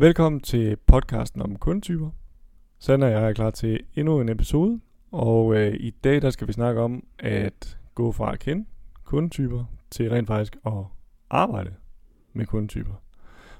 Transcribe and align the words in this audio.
Velkommen 0.00 0.40
til 0.40 0.76
podcasten 0.76 1.42
om 1.42 1.56
kundetyper. 1.56 2.10
Sand 2.78 3.04
og 3.04 3.10
jeg 3.10 3.28
er 3.28 3.32
klar 3.32 3.50
til 3.50 3.80
endnu 3.94 4.20
en 4.20 4.28
episode, 4.28 4.80
og 5.12 5.56
øh, 5.56 5.74
i 5.74 5.90
dag 5.90 6.22
der 6.22 6.30
skal 6.30 6.48
vi 6.48 6.52
snakke 6.52 6.80
om 6.80 7.04
at 7.18 7.78
gå 7.94 8.12
fra 8.12 8.32
at 8.32 8.38
kende 8.38 8.64
kundetyper 9.04 9.64
til 9.90 10.10
rent 10.10 10.26
faktisk 10.26 10.56
at 10.66 10.72
arbejde 11.30 11.74
med 12.32 12.46
kundetyper. 12.46 12.92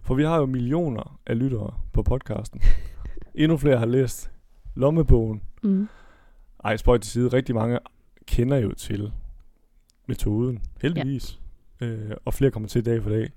For 0.02 0.14
vi 0.14 0.24
har 0.24 0.36
jo 0.36 0.46
millioner 0.46 1.20
af 1.26 1.38
lyttere 1.38 1.74
på 1.92 2.02
podcasten. 2.02 2.62
Endnu 3.34 3.56
flere 3.56 3.78
har 3.78 3.86
læst 3.86 4.30
lommebogen. 4.74 5.42
Mm. 5.62 5.88
Ej, 6.64 6.76
spøj 6.76 6.98
til 6.98 7.10
side. 7.10 7.28
Rigtig 7.28 7.54
mange 7.54 7.78
kender 8.26 8.56
jo 8.56 8.74
til 8.74 9.12
metoden, 10.06 10.62
heldigvis. 10.82 11.40
Ja. 11.80 11.86
Øh, 11.86 12.16
og 12.24 12.34
flere 12.34 12.50
kommer 12.50 12.68
til 12.68 12.86
dag 12.86 13.02
for 13.02 13.10
dag. 13.10 13.30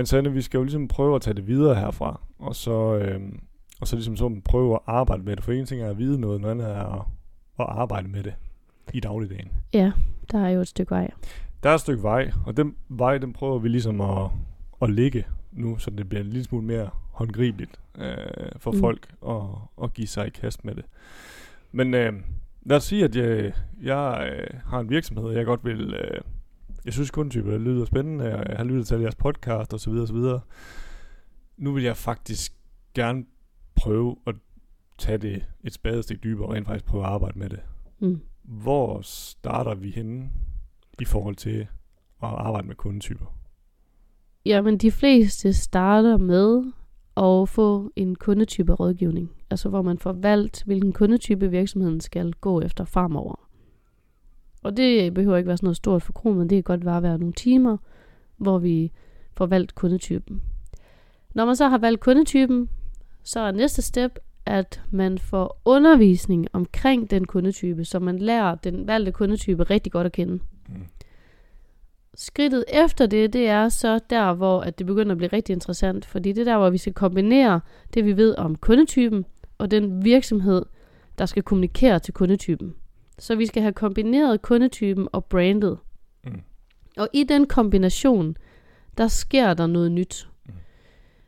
Men 0.00 0.06
så 0.06 0.20
vi 0.20 0.42
skal 0.42 0.58
jo 0.58 0.64
ligesom 0.64 0.88
prøve 0.88 1.14
at 1.14 1.22
tage 1.22 1.34
det 1.34 1.46
videre 1.46 1.74
herfra, 1.74 2.20
og 2.38 2.56
så, 2.56 2.96
øh, 2.96 3.20
og 3.80 3.88
så 3.88 3.96
ligesom 3.96 4.16
så 4.16 4.40
prøve 4.44 4.74
at 4.74 4.80
arbejde 4.86 5.22
med 5.22 5.36
det. 5.36 5.44
For 5.44 5.52
en 5.52 5.66
ting 5.66 5.82
er 5.82 5.90
at 5.90 5.98
vide 5.98 6.20
noget, 6.20 6.40
noget 6.40 6.54
andet 6.54 6.68
er 6.68 7.00
at, 7.00 7.02
at 7.60 7.66
arbejde 7.68 8.08
med 8.08 8.22
det 8.22 8.34
i 8.94 9.00
dagligdagen. 9.00 9.48
Ja, 9.72 9.92
der 10.32 10.38
er 10.38 10.48
jo 10.48 10.60
et 10.60 10.68
stykke 10.68 10.90
vej. 10.90 11.10
Der 11.62 11.70
er 11.70 11.74
et 11.74 11.80
stykke 11.80 12.02
vej, 12.02 12.32
og 12.46 12.56
den 12.56 12.74
vej, 12.88 13.18
den 13.18 13.32
prøver 13.32 13.58
vi 13.58 13.68
ligesom 13.68 14.00
at, 14.00 14.30
at 14.82 14.90
ligge 14.90 15.26
nu, 15.52 15.78
så 15.78 15.90
det 15.90 16.08
bliver 16.08 16.22
en 16.24 16.30
lille 16.30 16.44
smule 16.44 16.66
mere 16.66 16.90
håndgribeligt 17.10 17.80
øh, 17.98 18.16
for 18.56 18.70
mm. 18.70 18.80
folk 18.80 19.14
at, 19.28 19.42
at 19.82 19.94
give 19.94 20.06
sig 20.06 20.26
i 20.26 20.30
kast 20.30 20.64
med 20.64 20.74
det. 20.74 20.84
Men 21.72 21.94
øh, 21.94 22.12
lad 22.62 22.76
os 22.76 22.84
sige, 22.84 23.04
at 23.04 23.16
jeg, 23.16 23.52
jeg 23.82 24.30
øh, 24.32 24.60
har 24.66 24.80
en 24.80 24.90
virksomhed, 24.90 25.24
og 25.24 25.34
jeg 25.34 25.44
godt 25.44 25.64
vil... 25.64 25.94
Øh, 25.94 26.20
jeg 26.84 26.92
synes 26.92 27.10
kundetyper 27.10 27.50
det 27.50 27.60
lyder 27.60 27.84
spændende, 27.84 28.24
jeg 28.24 28.56
har 28.56 28.64
lyttet 28.64 28.86
til 28.86 29.00
jeres 29.00 29.14
podcast 29.14 29.74
osv. 29.74 29.92
osv. 29.92 30.16
Nu 31.56 31.72
vil 31.72 31.84
jeg 31.84 31.96
faktisk 31.96 32.52
gerne 32.94 33.24
prøve 33.74 34.16
at 34.26 34.34
tage 34.98 35.18
det 35.18 35.44
et 35.64 35.72
spadestik 35.72 36.22
dybere 36.22 36.48
og 36.48 36.54
rent 36.54 36.66
faktisk 36.66 36.84
prøve 36.84 37.04
at 37.04 37.10
arbejde 37.10 37.38
med 37.38 37.48
det. 37.48 37.60
Mm. 37.98 38.20
Hvor 38.42 39.00
starter 39.02 39.74
vi 39.74 39.90
henne 39.90 40.30
i 41.00 41.04
forhold 41.04 41.36
til 41.36 41.60
at 42.22 42.28
arbejde 42.28 42.66
med 42.66 42.74
kundetyper? 42.74 43.26
Jamen, 44.44 44.78
de 44.78 44.90
fleste 44.90 45.52
starter 45.52 46.16
med 46.16 46.72
at 47.16 47.48
få 47.48 47.92
en 47.96 48.14
kundetype 48.14 48.72
rådgivning. 48.72 49.30
Altså, 49.50 49.68
hvor 49.68 49.82
man 49.82 49.98
får 49.98 50.12
valgt, 50.12 50.62
hvilken 50.66 50.92
kundetype 50.92 51.50
virksomheden 51.50 52.00
skal 52.00 52.32
gå 52.32 52.60
efter 52.60 52.84
fremover. 52.84 53.49
Og 54.62 54.76
det 54.76 55.14
behøver 55.14 55.36
ikke 55.36 55.48
være 55.48 55.56
sådan 55.56 55.66
noget 55.66 55.76
stort 55.76 56.02
for 56.02 56.32
men 56.32 56.50
det 56.50 56.56
kan 56.56 56.62
godt 56.62 56.84
bare 56.84 57.02
være 57.02 57.18
nogle 57.18 57.32
timer, 57.32 57.76
hvor 58.36 58.58
vi 58.58 58.92
får 59.36 59.46
valgt 59.46 59.74
kundetypen. 59.74 60.42
Når 61.34 61.44
man 61.44 61.56
så 61.56 61.68
har 61.68 61.78
valgt 61.78 62.00
kundetypen, 62.00 62.68
så 63.22 63.40
er 63.40 63.50
næste 63.50 63.82
step, 63.82 64.18
at 64.46 64.82
man 64.90 65.18
får 65.18 65.60
undervisning 65.64 66.46
omkring 66.52 67.10
den 67.10 67.24
kundetype, 67.26 67.84
så 67.84 67.98
man 67.98 68.18
lærer 68.18 68.54
den 68.54 68.86
valgte 68.86 69.12
kundetype 69.12 69.62
rigtig 69.62 69.92
godt 69.92 70.06
at 70.06 70.12
kende. 70.12 70.32
Mm. 70.32 70.74
Skridtet 72.14 72.64
efter 72.68 73.06
det, 73.06 73.32
det 73.32 73.48
er 73.48 73.68
så 73.68 74.00
der, 74.10 74.32
hvor 74.32 74.60
at 74.60 74.78
det 74.78 74.86
begynder 74.86 75.12
at 75.12 75.18
blive 75.18 75.30
rigtig 75.32 75.52
interessant, 75.52 76.04
fordi 76.04 76.32
det 76.32 76.40
er 76.40 76.52
der, 76.52 76.58
hvor 76.58 76.70
vi 76.70 76.78
skal 76.78 76.92
kombinere 76.92 77.60
det, 77.94 78.04
vi 78.04 78.16
ved 78.16 78.34
om 78.38 78.56
kundetypen, 78.56 79.24
og 79.58 79.70
den 79.70 80.04
virksomhed, 80.04 80.64
der 81.18 81.26
skal 81.26 81.42
kommunikere 81.42 81.98
til 81.98 82.14
kundetypen. 82.14 82.74
Så 83.20 83.36
vi 83.36 83.46
skal 83.46 83.62
have 83.62 83.72
kombineret 83.72 84.42
kundetypen 84.42 85.08
og 85.12 85.24
brandet. 85.24 85.78
Mm. 86.24 86.40
Og 86.96 87.08
i 87.12 87.24
den 87.24 87.46
kombination, 87.46 88.36
der 88.98 89.08
sker 89.08 89.54
der 89.54 89.66
noget 89.66 89.92
nyt. 89.92 90.28
Mm. 90.46 90.52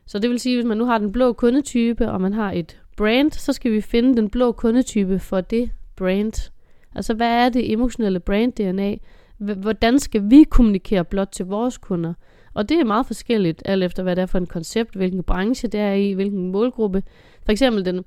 Så 0.05 0.19
det 0.19 0.29
vil 0.29 0.39
sige, 0.39 0.55
hvis 0.55 0.65
man 0.65 0.77
nu 0.77 0.85
har 0.85 0.97
den 0.97 1.11
blå 1.11 1.33
kundetype, 1.33 2.11
og 2.11 2.21
man 2.21 2.33
har 2.33 2.51
et 2.51 2.81
brand, 2.97 3.31
så 3.31 3.53
skal 3.53 3.71
vi 3.71 3.81
finde 3.81 4.15
den 4.15 4.29
blå 4.29 4.51
kundetype 4.51 5.19
for 5.19 5.41
det 5.41 5.71
brand. 5.95 6.51
Altså, 6.95 7.13
hvad 7.13 7.45
er 7.45 7.49
det 7.49 7.71
emotionelle 7.71 8.19
brand-DNA? 8.19 8.97
Hvordan 9.37 9.99
skal 9.99 10.29
vi 10.29 10.43
kommunikere 10.43 11.05
blot 11.05 11.29
til 11.31 11.45
vores 11.45 11.77
kunder? 11.77 12.13
Og 12.53 12.69
det 12.69 12.79
er 12.79 12.83
meget 12.83 13.05
forskelligt, 13.05 13.61
alt 13.65 13.83
efter 13.83 14.03
hvad 14.03 14.15
det 14.15 14.21
er 14.21 14.25
for 14.25 14.37
en 14.37 14.45
koncept, 14.45 14.95
hvilken 14.95 15.23
branche 15.23 15.67
det 15.67 15.79
er 15.79 15.93
i, 15.93 16.11
hvilken 16.11 16.51
målgruppe. 16.51 17.03
For 17.45 17.51
eksempel 17.51 17.85
den, 17.85 18.05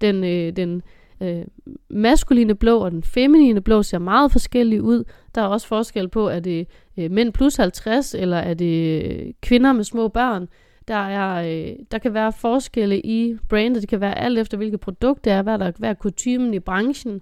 den, 0.00 0.24
øh, 0.24 0.56
den 0.56 0.82
øh, 1.22 1.44
maskuline 1.90 2.54
blå 2.54 2.78
og 2.78 2.90
den 2.90 3.02
feminine 3.02 3.60
blå 3.60 3.82
ser 3.82 3.98
meget 3.98 4.32
forskellige 4.32 4.82
ud. 4.82 5.04
Der 5.34 5.42
er 5.42 5.46
også 5.46 5.66
forskel 5.66 6.08
på, 6.08 6.28
er 6.28 6.40
det 6.40 6.66
øh, 6.96 7.10
mænd 7.10 7.32
plus 7.32 7.56
50, 7.56 8.14
eller 8.14 8.36
er 8.36 8.54
det 8.54 9.04
øh, 9.04 9.32
kvinder 9.42 9.72
med 9.72 9.84
små 9.84 10.08
børn. 10.08 10.48
Der, 10.88 10.94
er, 10.94 11.52
øh, 11.52 11.76
der 11.90 11.98
kan 11.98 12.14
være 12.14 12.32
forskelle 12.32 13.00
i 13.00 13.36
brandet. 13.48 13.82
Det 13.82 13.88
kan 13.88 14.00
være 14.00 14.18
alt 14.18 14.38
efter, 14.38 14.56
hvilket 14.56 14.80
produkt 14.80 15.24
det 15.24 15.32
er, 15.32 15.42
hvad 15.42 15.58
der 15.58 15.72
hvad 15.78 15.90
er 15.90 15.94
kutumen 15.94 16.54
i 16.54 16.58
branchen. 16.58 17.20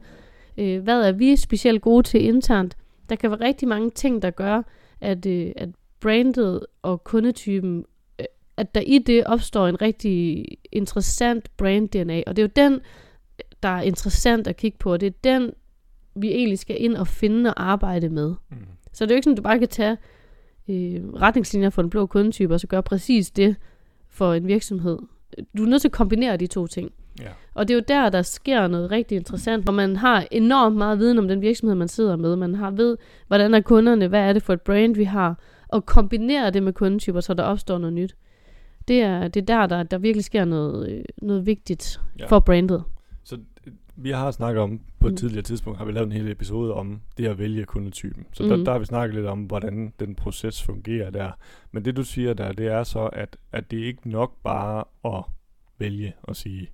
Øh, 0.58 0.82
hvad 0.82 1.02
er 1.02 1.12
vi 1.12 1.36
specielt 1.36 1.82
gode 1.82 2.02
til 2.02 2.24
internt. 2.24 2.76
Der 3.08 3.16
kan 3.16 3.30
være 3.30 3.40
rigtig 3.40 3.68
mange 3.68 3.90
ting, 3.90 4.22
der 4.22 4.30
gør, 4.30 4.62
at, 5.00 5.26
øh, 5.26 5.52
at 5.56 5.68
brandet 6.00 6.66
og 6.82 7.04
kundetypen, 7.04 7.84
øh, 8.20 8.26
at 8.56 8.74
der 8.74 8.80
i 8.80 8.98
det 8.98 9.24
opstår 9.24 9.66
en 9.66 9.82
rigtig 9.82 10.44
interessant 10.72 11.50
brand-DNA. 11.56 12.22
Og 12.26 12.36
det 12.36 12.42
er 12.42 12.46
jo 12.46 12.68
den 12.68 12.80
der 13.62 13.68
er 13.68 13.82
interessant 13.82 14.46
at 14.46 14.56
kigge 14.56 14.78
på, 14.78 14.92
og 14.92 15.00
det 15.00 15.06
er 15.06 15.18
den, 15.24 15.52
vi 16.14 16.28
egentlig 16.28 16.58
skal 16.58 16.76
ind 16.82 16.96
og 16.96 17.06
finde 17.06 17.54
og 17.54 17.62
arbejde 17.62 18.08
med. 18.08 18.34
Mm. 18.50 18.56
Så 18.92 19.04
det 19.04 19.10
er 19.10 19.14
jo 19.14 19.16
ikke 19.16 19.24
sådan, 19.24 19.34
at 19.34 19.36
du 19.36 19.42
bare 19.42 19.58
kan 19.58 19.68
tage 19.68 19.96
øh, 20.68 21.12
retningslinjer 21.14 21.70
for 21.70 21.82
en 21.82 21.90
blå 21.90 22.06
kundetype, 22.06 22.54
og 22.54 22.60
så 22.60 22.66
gøre 22.66 22.82
præcis 22.82 23.30
det 23.30 23.56
for 24.08 24.32
en 24.32 24.46
virksomhed. 24.46 24.98
Du 25.56 25.62
er 25.64 25.68
nødt 25.68 25.82
til 25.82 25.88
at 25.88 25.92
kombinere 25.92 26.36
de 26.36 26.46
to 26.46 26.66
ting. 26.66 26.92
Ja. 27.20 27.28
Og 27.54 27.68
det 27.68 27.74
er 27.74 27.78
jo 27.78 27.84
der, 27.88 28.08
der 28.08 28.22
sker 28.22 28.66
noget 28.66 28.90
rigtig 28.90 29.16
interessant, 29.16 29.64
hvor 29.64 29.72
man 29.72 29.96
har 29.96 30.26
enormt 30.30 30.76
meget 30.76 30.98
viden 30.98 31.18
om 31.18 31.28
den 31.28 31.40
virksomhed, 31.40 31.76
man 31.76 31.88
sidder 31.88 32.16
med. 32.16 32.36
Man 32.36 32.54
har 32.54 32.70
ved, 32.70 32.96
hvordan 33.26 33.54
er 33.54 33.60
kunderne, 33.60 34.08
hvad 34.08 34.20
er 34.20 34.32
det 34.32 34.42
for 34.42 34.52
et 34.52 34.60
brand, 34.60 34.94
vi 34.94 35.04
har, 35.04 35.40
og 35.68 35.86
kombinere 35.86 36.50
det 36.50 36.62
med 36.62 36.72
kundetyper, 36.72 37.20
så 37.20 37.34
der 37.34 37.42
opstår 37.42 37.78
noget 37.78 37.92
nyt. 37.92 38.16
Det 38.88 39.02
er, 39.02 39.28
det 39.28 39.40
er 39.40 39.44
der, 39.44 39.66
der, 39.66 39.82
der 39.82 39.98
virkelig 39.98 40.24
sker 40.24 40.44
noget, 40.44 40.90
øh, 40.90 41.04
noget 41.22 41.46
vigtigt 41.46 42.00
ja. 42.18 42.26
for 42.26 42.40
brandet. 42.40 42.84
Vi 44.02 44.10
har 44.10 44.30
snakket 44.30 44.62
om, 44.62 44.80
på 45.00 45.06
et 45.06 45.12
mm. 45.12 45.16
tidligere 45.16 45.42
tidspunkt, 45.42 45.78
har 45.78 45.84
vi 45.84 45.92
lavet 45.92 46.06
en 46.06 46.12
hel 46.12 46.28
episode 46.28 46.74
om 46.74 47.00
det 47.18 47.26
at 47.26 47.38
vælge 47.38 47.64
kundetypen. 47.64 48.26
Så 48.32 48.42
mm. 48.42 48.48
der, 48.48 48.56
der 48.56 48.72
har 48.72 48.78
vi 48.78 48.84
snakket 48.84 49.14
lidt 49.14 49.26
om, 49.26 49.42
hvordan 49.42 49.92
den 50.00 50.14
proces 50.14 50.62
fungerer 50.62 51.10
der. 51.10 51.30
Men 51.72 51.84
det 51.84 51.96
du 51.96 52.02
siger 52.02 52.34
der, 52.34 52.52
det 52.52 52.66
er 52.66 52.82
så, 52.82 53.06
at, 53.06 53.36
at 53.52 53.70
det 53.70 53.76
ikke 53.76 54.10
nok 54.10 54.32
bare 54.42 54.84
at 55.04 55.24
vælge 55.78 56.12
og 56.22 56.36
sige, 56.36 56.70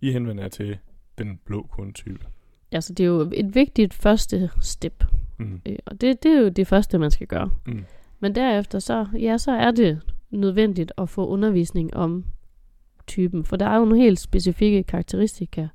I 0.00 0.12
henvender 0.12 0.42
jer 0.42 0.48
til 0.48 0.78
den 1.18 1.40
blå 1.44 1.66
kundetype. 1.70 2.26
Altså 2.72 2.94
det 2.94 3.04
er 3.04 3.08
jo 3.08 3.30
et 3.34 3.54
vigtigt 3.54 3.94
første 3.94 4.50
step. 4.60 5.04
Mm. 5.38 5.60
Øh, 5.66 5.76
og 5.86 6.00
det, 6.00 6.22
det 6.22 6.32
er 6.32 6.40
jo 6.40 6.48
det 6.48 6.66
første, 6.66 6.98
man 6.98 7.10
skal 7.10 7.26
gøre. 7.26 7.50
Mm. 7.66 7.84
Men 8.20 8.34
derefter 8.34 8.78
så, 8.78 9.06
ja, 9.18 9.38
så 9.38 9.52
er 9.52 9.70
det 9.70 10.00
nødvendigt 10.30 10.92
at 10.98 11.08
få 11.08 11.26
undervisning 11.26 11.94
om 11.94 12.24
typen. 13.06 13.44
For 13.44 13.56
der 13.56 13.66
er 13.66 13.76
jo 13.76 13.84
nogle 13.84 14.02
helt 14.02 14.18
specifikke 14.18 14.82
karakteristika 14.82 15.68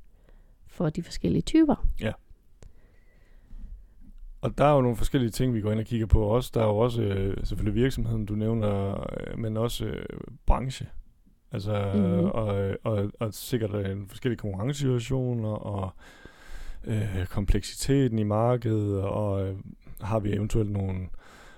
for 0.74 0.90
de 0.90 1.02
forskellige 1.02 1.42
typer. 1.42 1.86
Ja. 2.00 2.12
Og 4.40 4.58
der 4.58 4.64
er 4.64 4.74
jo 4.74 4.80
nogle 4.80 4.96
forskellige 4.96 5.30
ting, 5.30 5.54
vi 5.54 5.60
går 5.60 5.72
ind 5.72 5.80
og 5.80 5.86
kigger 5.86 6.06
på 6.06 6.22
også. 6.22 6.50
Der 6.54 6.60
er 6.60 6.66
jo 6.66 6.76
også 6.76 7.02
øh, 7.02 7.36
selvfølgelig 7.46 7.82
virksomheden, 7.82 8.26
du 8.26 8.34
nævner, 8.34 9.00
øh, 9.00 9.38
men 9.38 9.56
også 9.56 9.84
øh, 9.84 10.06
branche. 10.46 10.86
Altså, 11.52 11.92
mm-hmm. 11.94 12.24
og, 12.24 12.76
og, 12.84 13.12
og 13.20 13.34
sikkert 13.34 13.86
en 13.86 14.06
forskellige 14.08 14.38
konkurrencesituationer, 14.38 15.48
og 15.48 15.90
øh, 16.84 17.26
kompleksiteten 17.26 18.18
i 18.18 18.22
markedet, 18.22 19.02
og 19.02 19.48
øh, 19.48 19.56
har 20.00 20.18
vi 20.18 20.32
eventuelt 20.32 20.70
nogle 20.70 21.08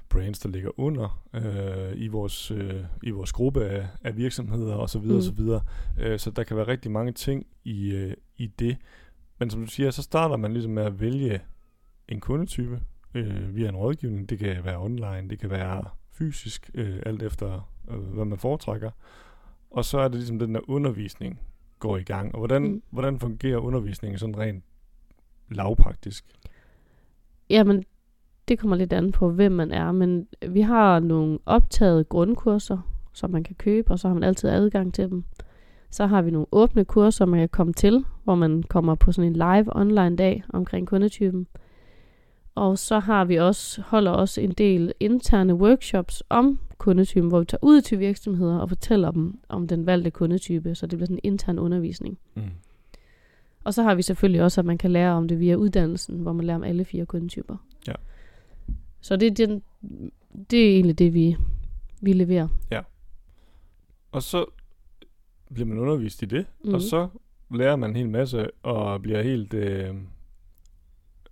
brands, 0.08 0.38
der 0.38 0.48
ligger 0.48 0.80
under 0.80 1.24
øh, 1.34 1.92
i, 1.94 2.08
vores, 2.08 2.50
øh, 2.50 2.84
i 3.02 3.10
vores 3.10 3.32
gruppe 3.32 3.64
af, 3.64 3.86
af 4.04 4.16
virksomheder 4.16 4.76
osv. 4.76 5.02
Mm. 5.02 5.16
osv. 5.16 5.40
Øh, 5.98 6.18
så 6.18 6.30
der 6.30 6.42
kan 6.44 6.56
være 6.56 6.66
rigtig 6.66 6.90
mange 6.90 7.12
ting 7.12 7.46
i, 7.64 7.90
øh, 7.90 8.14
i 8.36 8.46
det. 8.46 8.76
Men 9.38 9.50
som 9.50 9.60
du 9.60 9.66
siger, 9.66 9.90
så 9.90 10.02
starter 10.02 10.36
man 10.36 10.52
ligesom 10.52 10.72
med 10.72 10.82
at 10.82 11.00
vælge 11.00 11.40
en 12.08 12.20
kundetype 12.20 12.80
øh, 13.14 13.56
via 13.56 13.68
en 13.68 13.76
rådgivning. 13.76 14.28
Det 14.28 14.38
kan 14.38 14.64
være 14.64 14.80
online, 14.80 15.30
det 15.30 15.38
kan 15.38 15.50
være 15.50 15.84
fysisk, 16.12 16.70
øh, 16.74 17.02
alt 17.06 17.22
efter 17.22 17.72
øh, 17.90 17.98
hvad 17.98 18.24
man 18.24 18.38
foretrækker. 18.38 18.90
Og 19.70 19.84
så 19.84 19.98
er 19.98 20.08
det 20.08 20.14
ligesom 20.14 20.38
den 20.38 20.54
der 20.54 20.70
undervisning 20.70 21.40
går 21.78 21.96
i 21.96 22.02
gang. 22.02 22.34
Og 22.34 22.38
hvordan, 22.38 22.62
mm. 22.62 22.82
hvordan 22.90 23.20
fungerer 23.20 23.58
undervisningen 23.58 24.18
sådan 24.18 24.38
rent 24.38 24.64
lavpraktisk? 25.50 26.24
Jamen, 27.50 27.84
det 28.48 28.58
kommer 28.58 28.76
lidt 28.76 28.92
an 28.92 29.12
på, 29.12 29.30
hvem 29.30 29.52
man 29.52 29.70
er. 29.70 29.92
Men 29.92 30.28
vi 30.48 30.60
har 30.60 31.00
nogle 31.00 31.38
optaget 31.46 32.08
grundkurser, 32.08 32.78
som 33.12 33.30
man 33.30 33.44
kan 33.44 33.56
købe, 33.56 33.90
og 33.90 33.98
så 33.98 34.08
har 34.08 34.14
man 34.14 34.22
altid 34.22 34.48
adgang 34.50 34.94
til 34.94 35.10
dem. 35.10 35.24
Så 35.90 36.06
har 36.06 36.22
vi 36.22 36.30
nogle 36.30 36.46
åbne 36.52 36.84
kurser, 36.84 37.24
man 37.24 37.40
kan 37.40 37.48
komme 37.48 37.72
til, 37.72 38.04
hvor 38.24 38.34
man 38.34 38.62
kommer 38.62 38.94
på 38.94 39.12
sådan 39.12 39.30
en 39.30 39.36
live 39.36 39.76
online 39.76 40.16
dag 40.16 40.44
omkring 40.48 40.86
kundetypen. 40.86 41.46
Og 42.54 42.78
så 42.78 42.98
har 42.98 43.24
vi 43.24 43.36
også, 43.36 43.82
holder 43.82 44.10
også 44.10 44.40
en 44.40 44.52
del 44.52 44.92
interne 45.00 45.54
workshops 45.54 46.22
om 46.28 46.60
kundetypen, 46.78 47.28
hvor 47.28 47.38
vi 47.38 47.44
tager 47.44 47.58
ud 47.62 47.80
til 47.80 47.98
virksomheder 47.98 48.58
og 48.58 48.68
fortæller 48.68 49.10
dem 49.10 49.40
om 49.48 49.68
den 49.68 49.86
valgte 49.86 50.10
kundetype, 50.10 50.74
så 50.74 50.86
det 50.86 50.98
bliver 50.98 51.06
sådan 51.06 51.20
en 51.24 51.32
intern 51.32 51.58
undervisning. 51.58 52.18
Mm. 52.34 52.42
Og 53.64 53.74
så 53.74 53.82
har 53.82 53.94
vi 53.94 54.02
selvfølgelig 54.02 54.42
også, 54.42 54.60
at 54.60 54.64
man 54.64 54.78
kan 54.78 54.90
lære 54.90 55.12
om 55.12 55.28
det 55.28 55.40
via 55.40 55.54
uddannelsen, 55.54 56.18
hvor 56.18 56.32
man 56.32 56.46
lærer 56.46 56.56
om 56.56 56.64
alle 56.64 56.84
fire 56.84 57.06
kundetyper. 57.06 57.56
Ja. 57.88 57.92
Så 59.00 59.16
det, 59.16 59.40
er 59.40 59.46
den, 59.46 59.62
det 60.50 60.68
er 60.68 60.74
egentlig 60.74 60.98
det, 60.98 61.14
vi, 61.14 61.36
vi 62.00 62.12
leverer. 62.12 62.48
Og 64.12 64.22
så 64.22 64.44
bliver 65.54 65.66
man 65.66 65.78
undervist 65.78 66.22
i 66.22 66.26
det, 66.26 66.46
mm. 66.60 66.66
Mhm. 66.66 66.74
og 66.74 66.80
så 66.80 67.08
lærer 67.50 67.76
man 67.76 67.90
en 67.90 67.96
hel 67.96 68.08
masse 68.08 68.50
og 68.62 69.02
bliver 69.02 69.22
helt 69.22 69.54
øh, 69.54 69.94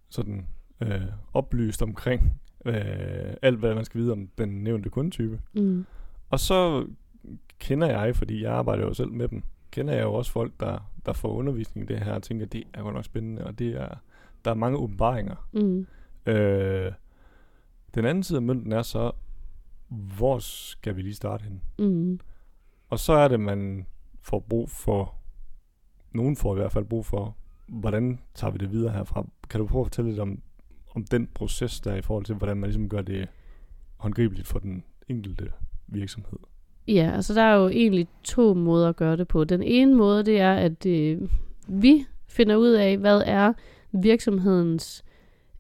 sådan 0.08 0.46
øh, 0.81 1.02
oplyst 1.32 1.82
omkring 1.82 2.40
øh, 2.64 3.34
alt, 3.43 3.58
hvad 3.58 3.75
man 3.75 3.84
skal 3.84 4.00
vide 4.00 4.12
om 4.12 4.28
den 4.38 4.49
nævnte 4.49 4.90
kundetype. 4.90 5.40
Mm. 5.52 5.87
Og 6.31 6.40
så 6.40 6.87
kender 7.58 7.87
jeg, 7.87 8.16
fordi 8.16 8.43
jeg 8.43 8.52
arbejder 8.52 8.84
jo 8.84 8.94
selv 8.94 9.11
med 9.11 9.28
dem, 9.28 9.43
kender 9.70 9.94
jeg 9.94 10.02
jo 10.02 10.14
også 10.14 10.32
folk, 10.32 10.52
der, 10.60 10.90
der 11.06 11.12
får 11.12 11.32
undervisning 11.32 11.90
i 11.90 11.94
det 11.94 12.02
her, 12.02 12.12
og 12.12 12.22
tænker, 12.22 12.46
det 12.46 12.64
er 12.75 12.82
godt 12.82 12.94
nok 12.94 13.05
spændende, 13.05 13.44
og 13.44 13.58
det 13.58 13.69
er, 13.69 13.88
der 14.44 14.50
er 14.50 14.55
mange 14.55 14.78
åbenbaringer. 14.78 15.49
Mm. 15.52 15.87
Øh, 16.26 16.93
den 17.94 18.05
anden 18.05 18.22
side 18.22 18.37
af 18.37 18.43
mønten 18.43 18.72
er 18.72 18.82
så, 18.82 19.12
hvor 19.88 20.38
skal 20.38 20.96
vi 20.96 21.02
lige 21.02 21.14
starte 21.14 21.44
henne? 21.44 21.60
Mm. 21.78 22.20
Og 22.88 22.99
så 22.99 23.12
er 23.12 23.28
det, 23.28 23.40
man 23.40 23.87
får 24.25 24.38
brug 24.38 24.71
for, 24.71 25.15
nogen 26.12 26.37
får 26.37 26.55
i 26.55 26.59
hvert 26.59 26.73
fald 26.73 26.85
brug 26.85 27.06
for, 27.06 27.37
hvordan 27.69 28.19
tager 28.35 28.50
vi 28.50 28.59
det 28.59 28.73
videre 28.73 28.93
herfra? 28.93 29.26
Kan 29.50 29.61
du 29.61 29.67
prøve 29.67 29.81
at 29.81 29.87
fortælle 29.87 30.11
lidt 30.11 30.21
om, 30.21 30.43
om 30.94 31.05
den 31.05 31.29
proces 31.35 31.81
der 31.81 31.94
i 31.94 32.03
forhold 32.03 32.25
til, 32.25 32.35
hvordan 32.35 32.56
man 32.56 32.69
ligesom 32.71 32.88
gør 32.88 33.03
det 33.03 33.29
håndgribeligt 33.97 34.47
for 34.47 34.59
den 34.59 34.85
enkelte 35.09 35.53
virksomhed? 35.87 36.38
Ja, 36.88 37.11
altså 37.15 37.35
der 37.35 37.43
er 37.43 37.55
jo 37.55 37.69
egentlig 37.69 38.09
to 38.25 38.55
måder 38.55 38.88
at 38.88 38.97
gøre 38.97 39.17
det 39.17 39.29
på. 39.29 39.44
Den 39.44 39.62
ene 39.62 39.94
måde, 39.94 40.25
det 40.25 40.41
er, 40.41 40.55
at 40.55 40.87
øh, 40.87 41.20
vi 41.69 42.06
finder 42.29 42.56
ud 42.56 42.70
af, 42.70 42.99
hvad 42.99 43.23
er 43.27 43.53
virksomhedens 43.93 45.05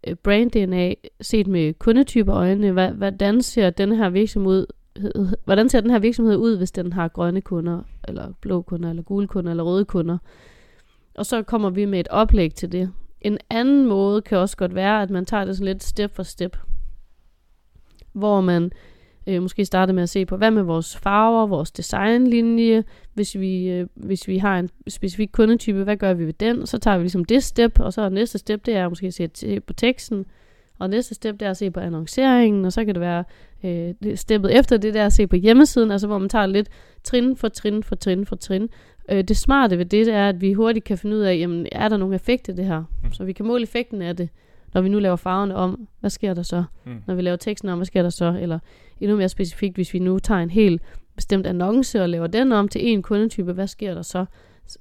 øh, 0.06 0.14
brand 0.14 0.50
DNA 0.50 0.94
set 1.20 1.46
med 1.46 1.74
kundetyper 1.74 2.34
øjne. 2.34 2.90
Hvordan 2.92 3.42
ser 3.42 3.70
den 3.70 3.92
her 3.92 4.10
virksomhed 4.10 4.52
ud? 4.52 4.66
Hvordan 5.44 5.68
ser 5.68 5.80
den 5.80 5.90
her 5.90 5.98
virksomhed 5.98 6.36
ud, 6.36 6.56
hvis 6.56 6.70
den 6.70 6.92
har 6.92 7.08
grønne 7.08 7.40
kunder, 7.40 7.82
eller 8.08 8.32
blå 8.40 8.62
kunder, 8.62 8.90
eller 8.90 9.02
gule 9.02 9.26
kunder, 9.26 9.50
eller 9.50 9.64
røde 9.64 9.84
kunder? 9.84 10.18
Og 11.14 11.26
så 11.26 11.42
kommer 11.42 11.70
vi 11.70 11.84
med 11.84 12.00
et 12.00 12.08
oplæg 12.08 12.54
til 12.54 12.72
det. 12.72 12.92
En 13.20 13.38
anden 13.50 13.86
måde 13.86 14.22
kan 14.22 14.38
også 14.38 14.56
godt 14.56 14.74
være, 14.74 15.02
at 15.02 15.10
man 15.10 15.24
tager 15.24 15.44
det 15.44 15.56
sådan 15.56 15.66
lidt 15.66 15.82
step 15.82 16.14
for 16.14 16.22
step. 16.22 16.56
Hvor 18.12 18.40
man 18.40 18.72
øh, 19.26 19.42
måske 19.42 19.64
starte 19.64 19.92
med 19.92 20.02
at 20.02 20.08
se 20.08 20.26
på, 20.26 20.36
hvad 20.36 20.50
med 20.50 20.62
vores 20.62 20.96
farver, 20.96 21.46
vores 21.46 21.70
designlinje, 21.70 22.84
hvis 23.14 23.38
vi, 23.38 23.68
øh, 23.68 23.86
hvis 23.94 24.28
vi 24.28 24.38
har 24.38 24.58
en 24.58 24.70
specifik 24.88 25.30
kundetype, 25.32 25.84
hvad 25.84 25.96
gør 25.96 26.14
vi 26.14 26.26
ved 26.26 26.32
den? 26.32 26.66
Så 26.66 26.78
tager 26.78 26.96
vi 26.96 27.02
ligesom 27.02 27.24
det 27.24 27.44
step, 27.44 27.80
og 27.80 27.92
så 27.92 28.08
næste 28.08 28.38
step, 28.38 28.66
det 28.66 28.76
er 28.76 28.88
måske 28.88 29.06
at 29.06 29.14
se 29.14 29.60
på 29.60 29.72
teksten, 29.72 30.26
og 30.78 30.90
næste 30.90 31.14
step, 31.14 31.40
det 31.40 31.46
er 31.46 31.50
at 31.50 31.56
se 31.56 31.70
på 31.70 31.80
annonceringen, 31.80 32.64
og 32.64 32.72
så 32.72 32.84
kan 32.84 32.94
det 32.94 33.00
være 33.00 33.24
øh, 33.64 33.94
det- 34.02 34.18
steppet 34.18 34.58
efter 34.58 34.76
det, 34.76 34.94
der 34.94 35.02
er 35.02 35.06
at 35.06 35.12
se 35.12 35.26
på 35.26 35.36
hjemmesiden, 35.36 35.90
altså 35.90 36.06
hvor 36.06 36.18
man 36.18 36.28
tager 36.28 36.46
lidt 36.46 36.68
trin 37.04 37.36
for 37.36 37.48
trin 37.48 37.82
for 37.82 37.94
trin 37.94 38.26
for 38.26 38.36
trin. 38.36 38.68
Øh, 39.10 39.24
det 39.24 39.36
smarte 39.36 39.78
ved 39.78 39.84
det, 39.84 40.06
det 40.06 40.14
er, 40.14 40.28
at 40.28 40.40
vi 40.40 40.52
hurtigt 40.52 40.84
kan 40.84 40.98
finde 40.98 41.16
ud 41.16 41.20
af, 41.20 41.36
jamen, 41.38 41.66
er 41.72 41.88
der 41.88 41.96
nogle 41.96 42.14
effekter 42.14 42.52
det 42.52 42.64
her? 42.64 42.82
Mm. 43.04 43.12
Så 43.12 43.24
vi 43.24 43.32
kan 43.32 43.46
måle 43.46 43.62
effekten 43.62 44.02
af 44.02 44.16
det, 44.16 44.28
når 44.74 44.80
vi 44.80 44.88
nu 44.88 44.98
laver 44.98 45.16
farverne 45.16 45.54
om. 45.56 45.88
Hvad 46.00 46.10
sker 46.10 46.34
der 46.34 46.42
så? 46.42 46.64
Mm. 46.84 47.02
Når 47.06 47.14
vi 47.14 47.22
laver 47.22 47.36
teksten 47.36 47.68
om, 47.68 47.78
hvad 47.78 47.86
sker 47.86 48.02
der 48.02 48.10
så? 48.10 48.38
Eller 48.40 48.58
endnu 49.00 49.16
mere 49.16 49.28
specifikt, 49.28 49.74
hvis 49.74 49.94
vi 49.94 49.98
nu 49.98 50.18
tager 50.18 50.40
en 50.40 50.50
helt 50.50 50.82
bestemt 51.16 51.46
annonce 51.46 52.02
og 52.02 52.08
laver 52.08 52.26
den 52.26 52.52
om 52.52 52.68
til 52.68 52.88
en 52.88 53.02
kundetype, 53.02 53.52
hvad 53.52 53.66
sker 53.66 53.94
der 53.94 54.02
så? 54.02 54.24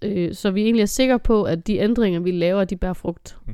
Øh, 0.02 0.34
så 0.34 0.52
vi 0.52 0.62
egentlig 0.64 0.82
er 0.82 0.86
sikre 0.86 1.20
på, 1.20 1.44
at 1.44 1.68
de 1.68 1.78
ændringer, 1.78 2.20
vi 2.20 2.32
laver, 2.32 2.64
de 2.64 2.76
bærer 2.76 2.94
frugt. 2.94 3.38
Mm. 3.48 3.54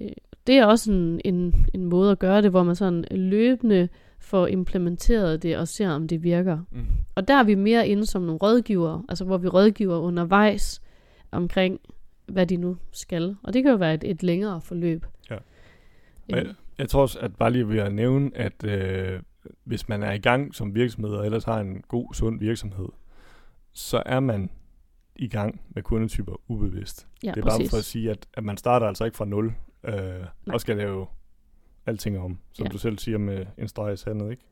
Øh, 0.00 0.08
det 0.46 0.58
er 0.58 0.66
også 0.66 0.92
en, 0.92 1.20
en, 1.24 1.66
en 1.74 1.84
måde 1.84 2.10
at 2.10 2.18
gøre 2.18 2.42
det, 2.42 2.50
hvor 2.50 2.62
man 2.62 2.76
sådan 2.76 3.04
løbende 3.10 3.88
får 4.18 4.46
implementeret 4.46 5.42
det 5.42 5.56
og 5.56 5.68
ser, 5.68 5.90
om 5.90 6.08
det 6.08 6.22
virker. 6.22 6.58
Mm. 6.70 6.86
Og 7.14 7.28
der 7.28 7.34
er 7.34 7.44
vi 7.44 7.54
mere 7.54 7.88
inde 7.88 8.06
som 8.06 8.22
nogle 8.22 8.38
rådgivere, 8.38 9.02
altså 9.08 9.24
hvor 9.24 9.38
vi 9.38 9.48
rådgiver 9.48 9.98
undervejs 9.98 10.82
omkring, 11.30 11.80
hvad 12.26 12.46
de 12.46 12.56
nu 12.56 12.76
skal. 12.92 13.36
Og 13.42 13.52
det 13.52 13.62
kan 13.62 13.70
jo 13.70 13.76
være 13.76 13.94
et, 13.94 14.04
et 14.04 14.22
længere 14.22 14.60
forløb. 14.60 15.06
Ja. 15.30 15.34
Øh, 15.34 15.40
Og 16.32 16.38
jeg, 16.38 16.46
jeg 16.78 16.88
tror 16.88 17.02
også, 17.02 17.18
at 17.18 17.36
bare 17.36 17.50
lige 17.50 17.68
ved 17.68 17.78
at 17.78 17.92
nævne, 17.92 18.30
at 18.34 18.64
øh, 18.64 19.20
hvis 19.64 19.88
man 19.88 20.02
er 20.02 20.12
i 20.12 20.18
gang 20.18 20.54
som 20.54 20.74
virksomhed, 20.74 21.12
og 21.12 21.24
ellers 21.24 21.44
har 21.44 21.60
en 21.60 21.84
god, 21.88 22.14
sund 22.14 22.38
virksomhed, 22.38 22.88
så 23.72 24.02
er 24.06 24.20
man 24.20 24.50
i 25.16 25.28
gang 25.28 25.60
med 25.74 25.82
kundetyper 25.82 26.40
ubevidst. 26.48 27.06
ja, 27.22 27.30
det 27.30 27.36
er 27.36 27.42
bare 27.42 27.58
præcis. 27.58 27.70
for 27.70 27.76
at 27.76 27.84
sige, 27.84 28.10
at, 28.10 28.26
at 28.34 28.44
man 28.44 28.56
starter 28.56 28.86
altså 28.86 29.04
ikke 29.04 29.16
fra 29.16 29.24
nul, 29.24 29.52
øh, 29.84 29.94
og 30.46 30.60
skal 30.60 30.76
lave 30.76 31.06
alting 31.86 32.18
om, 32.18 32.38
som 32.52 32.66
Ja. 32.66 32.70
du 32.72 32.78
selv 32.78 32.98
siger 32.98 33.18
med 33.18 33.46
en 33.58 33.68
streg 33.68 33.92
i 33.92 33.96
sandet, 33.96 34.30
ikke? 34.30 34.42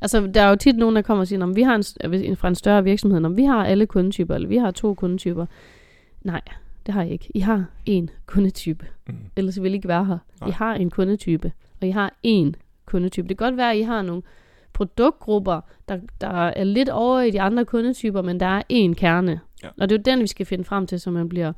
Altså, 0.00 0.26
der 0.34 0.42
er 0.42 0.48
jo 0.48 0.56
tit 0.56 0.76
nogen, 0.76 0.96
der 0.96 1.02
kommer 1.02 1.20
og 1.22 1.28
siger, 1.28 1.42
om 1.42 1.56
vi 1.56 1.62
har 1.62 1.74
en, 2.04 2.36
fra 2.36 2.48
en 2.48 2.54
større 2.54 2.84
virksomhed, 2.84 3.24
om 3.24 3.36
vi 3.36 3.44
har 3.44 3.64
alle 3.66 3.86
kundetyper, 3.86 4.34
eller 4.34 4.48
vi 4.48 4.56
har 4.56 4.70
to 4.70 4.94
kundetyper. 4.94 5.46
Nej, 6.22 6.40
det 6.86 6.94
har 6.94 7.02
I 7.02 7.10
ikke. 7.10 7.30
I 7.34 7.40
har 7.40 7.64
én 7.90 8.06
kundetype. 8.26 8.86
Mm. 9.08 9.14
Ellers 9.36 9.62
ville 9.62 9.74
I 9.74 9.76
ikke 9.76 9.88
være 9.88 10.04
her. 10.04 10.18
Nej. 10.40 10.48
I 10.48 10.52
har 10.52 10.74
en 10.74 10.90
kundetype, 10.90 11.52
og 11.80 11.86
I 11.88 11.90
har 11.90 12.12
én 12.26 12.52
kundetype. 12.86 13.28
Det 13.28 13.38
kan 13.38 13.46
godt 13.46 13.56
være, 13.56 13.70
at 13.72 13.76
I 13.78 13.82
har 13.82 14.02
nogle 14.02 14.22
produktgrupper, 14.72 15.60
der, 15.88 15.98
der 16.20 16.28
er 16.48 16.64
lidt 16.64 16.88
over 16.88 17.20
i 17.20 17.30
de 17.30 17.40
andre 17.40 17.64
kundetyper, 17.64 18.22
men 18.22 18.40
der 18.40 18.46
er 18.46 18.62
én 18.72 18.94
kerne. 18.94 19.40
Ja. 19.62 19.68
Og 19.80 19.88
det 19.88 19.94
er 19.94 19.98
jo 19.98 20.16
den, 20.16 20.22
vi 20.22 20.26
skal 20.26 20.46
finde 20.46 20.64
frem 20.64 20.86
til, 20.86 21.00
så 21.00 21.10
man 21.10 21.28
bliver 21.28 21.52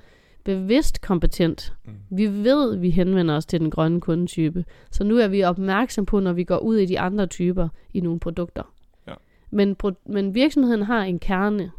bevidst 0.46 1.00
kompetent. 1.00 1.74
Mm. 1.84 1.92
Vi 2.10 2.26
ved, 2.26 2.74
at 2.74 2.82
vi 2.82 2.90
henvender 2.90 3.36
os 3.36 3.46
til 3.46 3.60
den 3.60 3.70
grønne 3.70 4.00
kundetype. 4.00 4.64
Så 4.90 5.04
nu 5.04 5.16
er 5.16 5.28
vi 5.28 5.42
opmærksom 5.42 6.06
på, 6.06 6.20
når 6.20 6.32
vi 6.32 6.44
går 6.44 6.58
ud 6.58 6.76
i 6.76 6.86
de 6.86 7.00
andre 7.00 7.26
typer 7.26 7.68
i 7.94 8.00
nogle 8.00 8.20
produkter. 8.20 8.62
Ja. 9.06 9.14
Men, 9.50 9.76
pro- 9.84 10.02
men 10.06 10.34
virksomheden 10.34 10.82
har 10.82 11.02
en 11.02 11.18
kerne. 11.18 11.70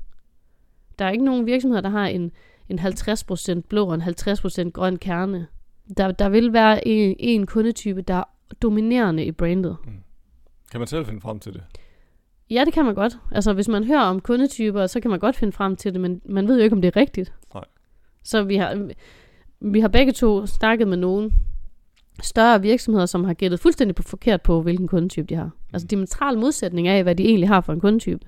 Der 0.99 1.05
er 1.05 1.09
ikke 1.09 1.25
nogen 1.25 1.45
virksomheder, 1.45 1.81
der 1.81 1.89
har 1.89 2.07
en, 2.07 2.31
en 2.69 2.79
50% 2.79 3.61
blå 3.69 3.85
og 3.85 3.95
en 3.95 4.01
50% 4.01 4.69
grøn 4.69 4.97
kerne. 4.97 5.47
Der, 5.97 6.11
der 6.11 6.29
vil 6.29 6.53
være 6.53 6.87
en, 6.87 7.15
en 7.19 7.45
kundetype, 7.45 8.01
der 8.01 8.13
er 8.13 8.23
dominerende 8.61 9.25
i 9.25 9.31
brandet. 9.31 9.77
Mm. 9.85 9.91
Kan 10.71 10.79
man 10.79 10.87
selv 10.87 11.05
finde 11.05 11.21
frem 11.21 11.39
til 11.39 11.53
det? 11.53 11.63
Ja, 12.49 12.63
det 12.65 12.73
kan 12.73 12.85
man 12.85 12.95
godt. 12.95 13.17
Altså, 13.31 13.53
hvis 13.53 13.67
man 13.67 13.83
hører 13.83 14.01
om 14.01 14.19
kundetyper, 14.19 14.87
så 14.87 14.99
kan 14.99 15.11
man 15.11 15.19
godt 15.19 15.35
finde 15.35 15.51
frem 15.53 15.75
til 15.75 15.93
det, 15.93 16.01
men 16.01 16.21
man 16.25 16.47
ved 16.47 16.57
jo 16.57 16.63
ikke, 16.63 16.75
om 16.75 16.81
det 16.81 16.95
er 16.95 16.99
rigtigt. 17.01 17.33
Nej. 17.53 17.63
Så 18.27 18.43
vi 18.43 18.55
har, 18.55 18.89
vi 19.59 19.79
har 19.79 19.87
begge 19.87 20.11
to 20.11 20.45
snakket 20.45 20.87
med 20.87 20.97
nogle 20.97 21.31
større 22.23 22.61
virksomheder, 22.61 23.05
som 23.05 23.23
har 23.23 23.33
gættet 23.33 23.59
fuldstændig 23.59 23.95
på, 23.95 24.03
forkert 24.03 24.41
på, 24.41 24.61
hvilken 24.61 24.87
kundetype 24.87 25.27
de 25.27 25.35
har. 25.35 25.49
Altså 25.73 25.87
diametral 25.87 26.37
modsætning 26.37 26.87
af, 26.87 27.03
hvad 27.03 27.15
de 27.15 27.23
egentlig 27.23 27.47
har 27.47 27.61
for 27.61 27.73
en 27.73 27.79
kundetype. 27.79 28.25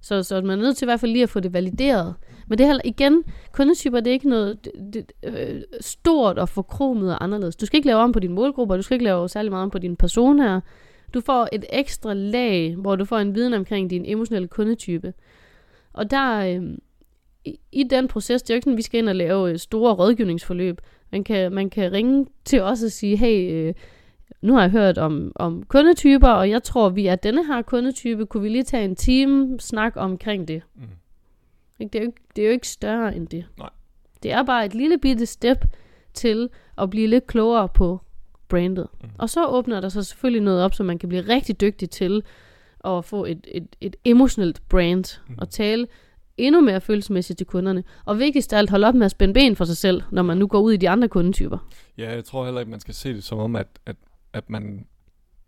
Så, 0.00 0.22
så 0.22 0.40
man 0.40 0.58
er 0.58 0.62
nødt 0.62 0.76
til 0.76 0.84
i 0.84 0.88
hvert 0.88 1.00
fald 1.00 1.12
lige 1.12 1.22
at 1.22 1.28
få 1.28 1.40
det 1.40 1.52
valideret. 1.52 2.14
Men 2.46 2.58
det 2.58 2.64
er 2.64 2.68
heller, 2.68 2.82
igen, 2.84 3.24
kundetyper, 3.52 4.00
det 4.00 4.06
er 4.10 4.12
ikke 4.12 4.28
noget 4.28 4.64
det, 4.64 4.72
det, 4.94 5.12
øh, 5.24 5.62
stort 5.80 6.38
og 6.38 6.48
forkromet 6.48 7.12
og 7.12 7.24
anderledes. 7.24 7.56
Du 7.56 7.66
skal 7.66 7.76
ikke 7.76 7.86
lave 7.86 8.00
om 8.00 8.12
på 8.12 8.20
dine 8.20 8.34
målgrupper, 8.34 8.76
du 8.76 8.82
skal 8.82 8.94
ikke 8.94 9.04
lave 9.04 9.28
særlig 9.28 9.52
meget 9.52 9.62
om 9.62 9.70
på 9.70 9.78
dine 9.78 9.96
personer. 9.96 10.60
Du 11.14 11.20
får 11.20 11.48
et 11.52 11.64
ekstra 11.72 12.14
lag, 12.14 12.76
hvor 12.76 12.96
du 12.96 13.04
får 13.04 13.18
en 13.18 13.34
viden 13.34 13.54
omkring 13.54 13.90
din 13.90 14.04
emotionelle 14.06 14.48
kundetype. 14.48 15.12
Og 15.92 16.10
der, 16.10 16.38
øh, 16.38 16.62
i, 17.48 17.60
i 17.72 17.82
den 17.82 18.08
proces, 18.08 18.42
det 18.42 18.50
er 18.50 18.54
jo 18.54 18.56
ikke 18.56 18.64
sådan, 18.64 18.72
at 18.74 18.76
vi 18.76 18.82
skal 18.82 18.98
ind 18.98 19.08
og 19.08 19.14
lave 19.14 19.50
øh, 19.50 19.58
store 19.58 19.94
rådgivningsforløb. 19.94 20.80
Man 21.12 21.24
kan, 21.24 21.52
man 21.52 21.70
kan 21.70 21.92
ringe 21.92 22.26
til 22.44 22.62
os 22.62 22.82
og 22.82 22.90
sige, 22.90 23.16
hey, 23.16 23.52
øh, 23.52 23.74
nu 24.42 24.54
har 24.54 24.60
jeg 24.60 24.70
hørt 24.70 24.98
om, 24.98 25.32
om 25.34 25.62
kundetyper, 25.62 26.28
og 26.28 26.50
jeg 26.50 26.62
tror, 26.62 26.88
vi 26.88 27.06
er 27.06 27.16
denne 27.16 27.46
her 27.46 27.62
kundetype. 27.62 28.26
Kunne 28.26 28.42
vi 28.42 28.48
lige 28.48 28.64
tage 28.64 28.84
en 28.84 28.96
time 28.96 29.60
snak 29.60 29.92
omkring 29.96 30.48
det? 30.48 30.62
Mm. 30.74 31.86
Det, 31.86 31.94
er 31.94 32.00
jo 32.00 32.06
ikke, 32.06 32.20
det 32.36 32.42
er 32.42 32.46
jo 32.46 32.52
ikke 32.52 32.68
større 32.68 33.16
end 33.16 33.28
det. 33.28 33.44
Nej. 33.58 33.70
Det 34.22 34.32
er 34.32 34.42
bare 34.42 34.66
et 34.66 34.74
lille 34.74 34.98
bitte 34.98 35.26
step 35.26 35.64
til 36.14 36.48
at 36.78 36.90
blive 36.90 37.06
lidt 37.06 37.26
klogere 37.26 37.68
på 37.68 38.00
brandet. 38.48 38.86
Mm. 39.02 39.08
Og 39.18 39.30
så 39.30 39.46
åbner 39.46 39.80
der 39.80 39.88
så 39.88 40.02
selvfølgelig 40.02 40.42
noget 40.42 40.62
op, 40.62 40.74
så 40.74 40.82
man 40.82 40.98
kan 40.98 41.08
blive 41.08 41.22
rigtig 41.22 41.60
dygtig 41.60 41.90
til 41.90 42.22
at 42.84 43.04
få 43.04 43.24
et, 43.24 43.46
et, 43.54 43.66
et 43.80 43.96
emotionelt 44.04 44.62
brand 44.68 45.20
Mm. 45.28 45.34
og 45.38 45.50
tale 45.50 45.86
endnu 46.38 46.60
mere 46.60 46.80
følelsesmæssigt 46.80 47.36
til 47.38 47.46
kunderne. 47.46 47.84
Og 48.04 48.18
vigtigst 48.18 48.52
af 48.52 48.58
alt, 48.58 48.70
holde 48.70 48.86
op 48.86 48.94
med 48.94 49.04
at 49.04 49.10
spænde 49.10 49.34
ben 49.34 49.56
for 49.56 49.64
sig 49.64 49.76
selv, 49.76 50.02
når 50.12 50.22
man 50.22 50.36
nu 50.36 50.46
går 50.46 50.60
ud 50.60 50.72
i 50.72 50.76
de 50.76 50.88
andre 50.88 51.08
kundetyper. 51.08 51.58
Ja, 51.98 52.14
jeg 52.14 52.24
tror 52.24 52.44
heller 52.44 52.60
ikke, 52.60 52.70
man 52.70 52.80
skal 52.80 52.94
se 52.94 53.14
det 53.14 53.24
som 53.24 53.38
om, 53.38 53.56
at, 53.56 53.66
at, 53.86 53.96
at 54.32 54.50
man 54.50 54.86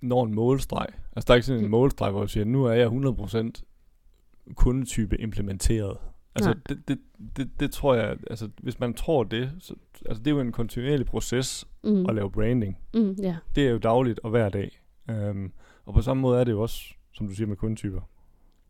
når 0.00 0.25
en 0.25 0.35
målstreg. 0.35 0.87
Altså, 1.16 1.26
der 1.26 1.32
er 1.32 1.37
ikke 1.37 1.47
sådan 1.47 1.61
en 1.61 1.64
Mm. 1.66 1.70
målstreg, 1.70 2.11
hvor 2.11 2.23
jeg 2.23 2.30
siger, 2.30 2.44
nu 2.44 2.64
er 2.64 2.73
jeg 2.73 2.87
100% 2.87 4.54
kundetype 4.54 5.20
implementeret. 5.20 5.97
Altså, 6.35 6.54
det, 6.68 6.88
det, 6.88 6.99
det, 7.37 7.50
det 7.61 7.70
tror 7.70 7.94
jeg, 7.94 8.16
altså, 8.30 8.49
hvis 8.62 8.80
man 8.80 8.94
tror 8.94 9.25
det, 9.25 9.50
så, 9.59 9.75
altså, 10.06 10.23
det 10.23 10.30
er 10.30 10.35
jo 10.35 10.40
en 10.40 10.52
kontinuerlig 10.52 11.06
proces 11.06 11.66
Mm. 11.85 12.06
at 12.06 12.14
lave 12.14 12.30
branding. 12.30 12.78
Mm, 12.94 13.11
ja. 13.23 13.37
Det 13.54 13.66
er 13.66 13.70
jo 13.70 13.78
dagligt 13.78 14.20
og 14.23 14.30
hver 14.30 14.49
dag. 14.49 14.80
Um, 15.09 15.52
Og 15.87 15.94
på 15.94 16.02
samme 16.02 16.20
måde 16.20 16.40
er 16.40 16.44
det 16.44 16.52
jo 16.52 16.62
også, 16.62 16.82
som 17.12 17.28
du 17.28 17.35
siger, 17.35 17.47
med 17.47 17.56
kundetyper. 17.56 18.00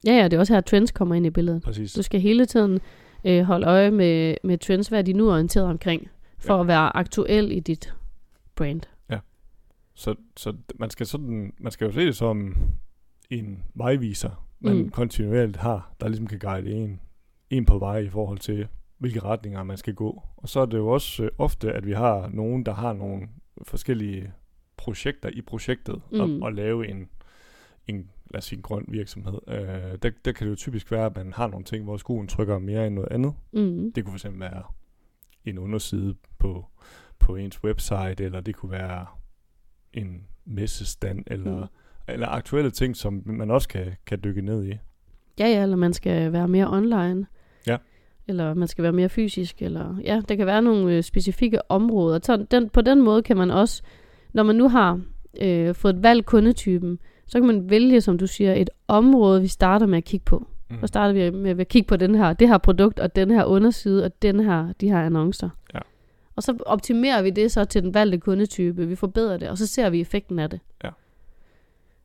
Ja, 0.06 0.12
ja, 0.12 0.24
det 0.24 0.32
er 0.32 0.38
også 0.38 0.52
her, 0.54 0.60
trends 0.60 0.90
kommer 0.90 1.14
ind 1.14 1.26
i 1.26 1.30
billedet. 1.30 1.62
Præcis. 1.62 1.92
Du 1.92 2.02
skal 2.02 2.20
hele 2.20 2.46
tiden 2.46 2.80
øh, 3.24 3.42
holde 3.42 3.66
øje 3.66 3.90
med, 3.90 4.36
med 4.44 4.58
trends, 4.58 4.88
hvad 4.88 4.98
er 4.98 5.02
de 5.02 5.12
nu 5.12 5.30
orienteret 5.30 5.66
omkring, 5.66 6.08
for 6.38 6.54
Ja. 6.54 6.60
at 6.60 6.66
være 6.66 6.96
aktuel 6.96 7.52
i 7.52 7.60
dit 7.60 7.94
brand. 8.54 8.80
Så, 9.94 10.14
så 10.36 10.52
man 10.78 10.90
skal 10.90 11.06
sådan, 11.06 11.52
man 11.58 11.72
skal 11.72 11.84
jo 11.86 11.92
se 11.92 12.00
det 12.00 12.16
som 12.16 12.56
en 13.30 13.62
vejviser, 13.74 14.46
man 14.60 14.76
Mm. 14.76 14.88
kontinuerligt 14.90 15.56
har, 15.56 15.92
der 16.00 16.08
ligesom 16.08 16.26
kan 16.26 16.38
guide 16.38 16.70
en, 16.72 17.00
en 17.50 17.64
på 17.64 17.78
vej 17.78 17.98
i 17.98 18.08
forhold 18.08 18.38
til, 18.38 18.66
hvilke 18.98 19.20
retninger 19.20 19.62
man 19.62 19.76
skal 19.76 19.94
gå. 19.94 20.22
Og 20.36 20.48
så 20.48 20.60
er 20.60 20.66
det 20.66 20.78
jo 20.78 20.88
også 20.88 21.24
øh, 21.24 21.30
ofte, 21.38 21.72
at 21.72 21.86
vi 21.86 21.92
har 21.92 22.28
nogen, 22.32 22.66
der 22.66 22.74
har 22.74 22.92
nogle 22.92 23.28
forskellige 23.62 24.32
projekter 24.76 25.28
i 25.28 25.40
projektet, 25.42 25.94
mm. 26.10 26.18
Mm. 26.18 26.20
og, 26.20 26.46
og 26.46 26.52
lave 26.52 26.88
en, 26.88 27.08
en, 27.94 28.10
lad 28.30 28.38
os 28.38 28.44
sige, 28.44 28.56
en 28.56 28.62
grøn 28.62 28.84
virksomhed. 28.88 29.38
Øh, 29.48 29.58
der, 30.02 30.10
der 30.24 30.32
kan 30.32 30.46
det 30.46 30.50
jo 30.50 30.56
typisk 30.56 30.90
være, 30.90 31.06
at 31.06 31.16
man 31.16 31.32
har 31.32 31.46
nogle 31.46 31.64
ting, 31.64 31.84
hvor 31.84 31.96
skoen 31.96 32.28
trykker 32.28 32.58
mere 32.58 32.86
end 32.86 32.94
noget 32.94 33.08
andet. 33.12 33.34
Mm. 33.52 33.92
Det 33.92 34.04
kunne 34.04 34.18
fx 34.18 34.26
være 34.32 34.62
en 35.44 35.58
underside 35.58 36.14
på, 36.38 36.66
på 37.18 37.36
ens 37.36 37.64
website, 37.64 38.24
eller 38.24 38.40
det 38.40 38.56
kunne 38.56 38.72
være 38.72 39.06
en 39.92 40.26
messestand, 40.44 41.24
eller, 41.26 41.60
Mm. 41.60 41.66
eller 42.08 42.28
aktuelle 42.28 42.70
ting, 42.70 42.96
som 42.96 43.22
man 43.26 43.50
også 43.50 43.68
kan, 43.68 43.86
kan 44.06 44.20
dykke 44.24 44.42
ned 44.42 44.64
i. 44.64 44.74
Ja, 45.38 45.46
ja, 45.48 45.62
eller 45.62 45.76
man 45.76 45.92
skal 45.92 46.32
være 46.32 46.48
mere 46.48 46.70
online. 46.72 47.26
Ja. 47.66 47.76
Eller 48.28 48.54
man 48.54 48.68
skal 48.68 48.82
være 48.82 48.92
mere 48.92 49.08
fysisk. 49.08 49.62
Eller, 49.62 49.96
ja, 50.04 50.22
der 50.28 50.36
kan 50.36 50.46
være 50.46 50.62
nogle 50.62 50.96
øh, 50.96 51.02
specifikke 51.02 51.70
områder. 51.70 52.18
Så 52.22 52.46
den, 52.50 52.68
på 52.70 52.80
den 52.80 53.02
måde 53.02 53.22
kan 53.22 53.36
man 53.36 53.50
også, 53.50 53.82
når 54.32 54.42
man 54.42 54.56
nu 54.56 54.68
har 54.68 55.00
øh, 55.40 55.74
fået 55.74 56.02
valgt 56.02 56.26
kundetypen, 56.26 56.98
så 57.30 57.38
kan 57.38 57.46
man 57.46 57.70
vælge, 57.70 58.00
som 58.00 58.18
du 58.18 58.26
siger, 58.26 58.54
et 58.54 58.70
område, 58.88 59.40
vi 59.40 59.48
starter 59.48 59.86
med 59.86 59.98
at 59.98 60.04
kigge 60.04 60.24
på. 60.24 60.46
Mm. 60.70 60.76
Så 60.80 60.86
starter 60.86 61.12
vi 61.14 61.30
med 61.30 61.60
at 61.60 61.68
kigge 61.68 61.86
på 61.88 61.96
den 61.96 62.14
her, 62.14 62.32
det 62.32 62.48
her 62.48 62.58
produkt, 62.58 63.00
og 63.00 63.16
den 63.16 63.30
her 63.30 63.44
underside, 63.44 64.04
og 64.04 64.22
den 64.22 64.40
her, 64.40 64.72
de 64.80 64.88
her 64.88 65.00
annoncer. 65.00 65.48
Ja. 65.74 65.78
Og 66.36 66.42
så 66.42 66.56
optimerer 66.66 67.22
vi 67.22 67.30
det 67.30 67.52
så 67.52 67.64
til 67.64 67.82
den 67.82 67.94
valgte 67.94 68.18
kundetype. 68.18 68.86
Vi 68.86 68.96
forbedrer 68.96 69.36
det, 69.36 69.48
og 69.48 69.58
så 69.58 69.66
ser 69.66 69.90
vi 69.90 70.00
effekten 70.00 70.38
af 70.38 70.50
det. 70.50 70.60
Ja. 70.84 70.90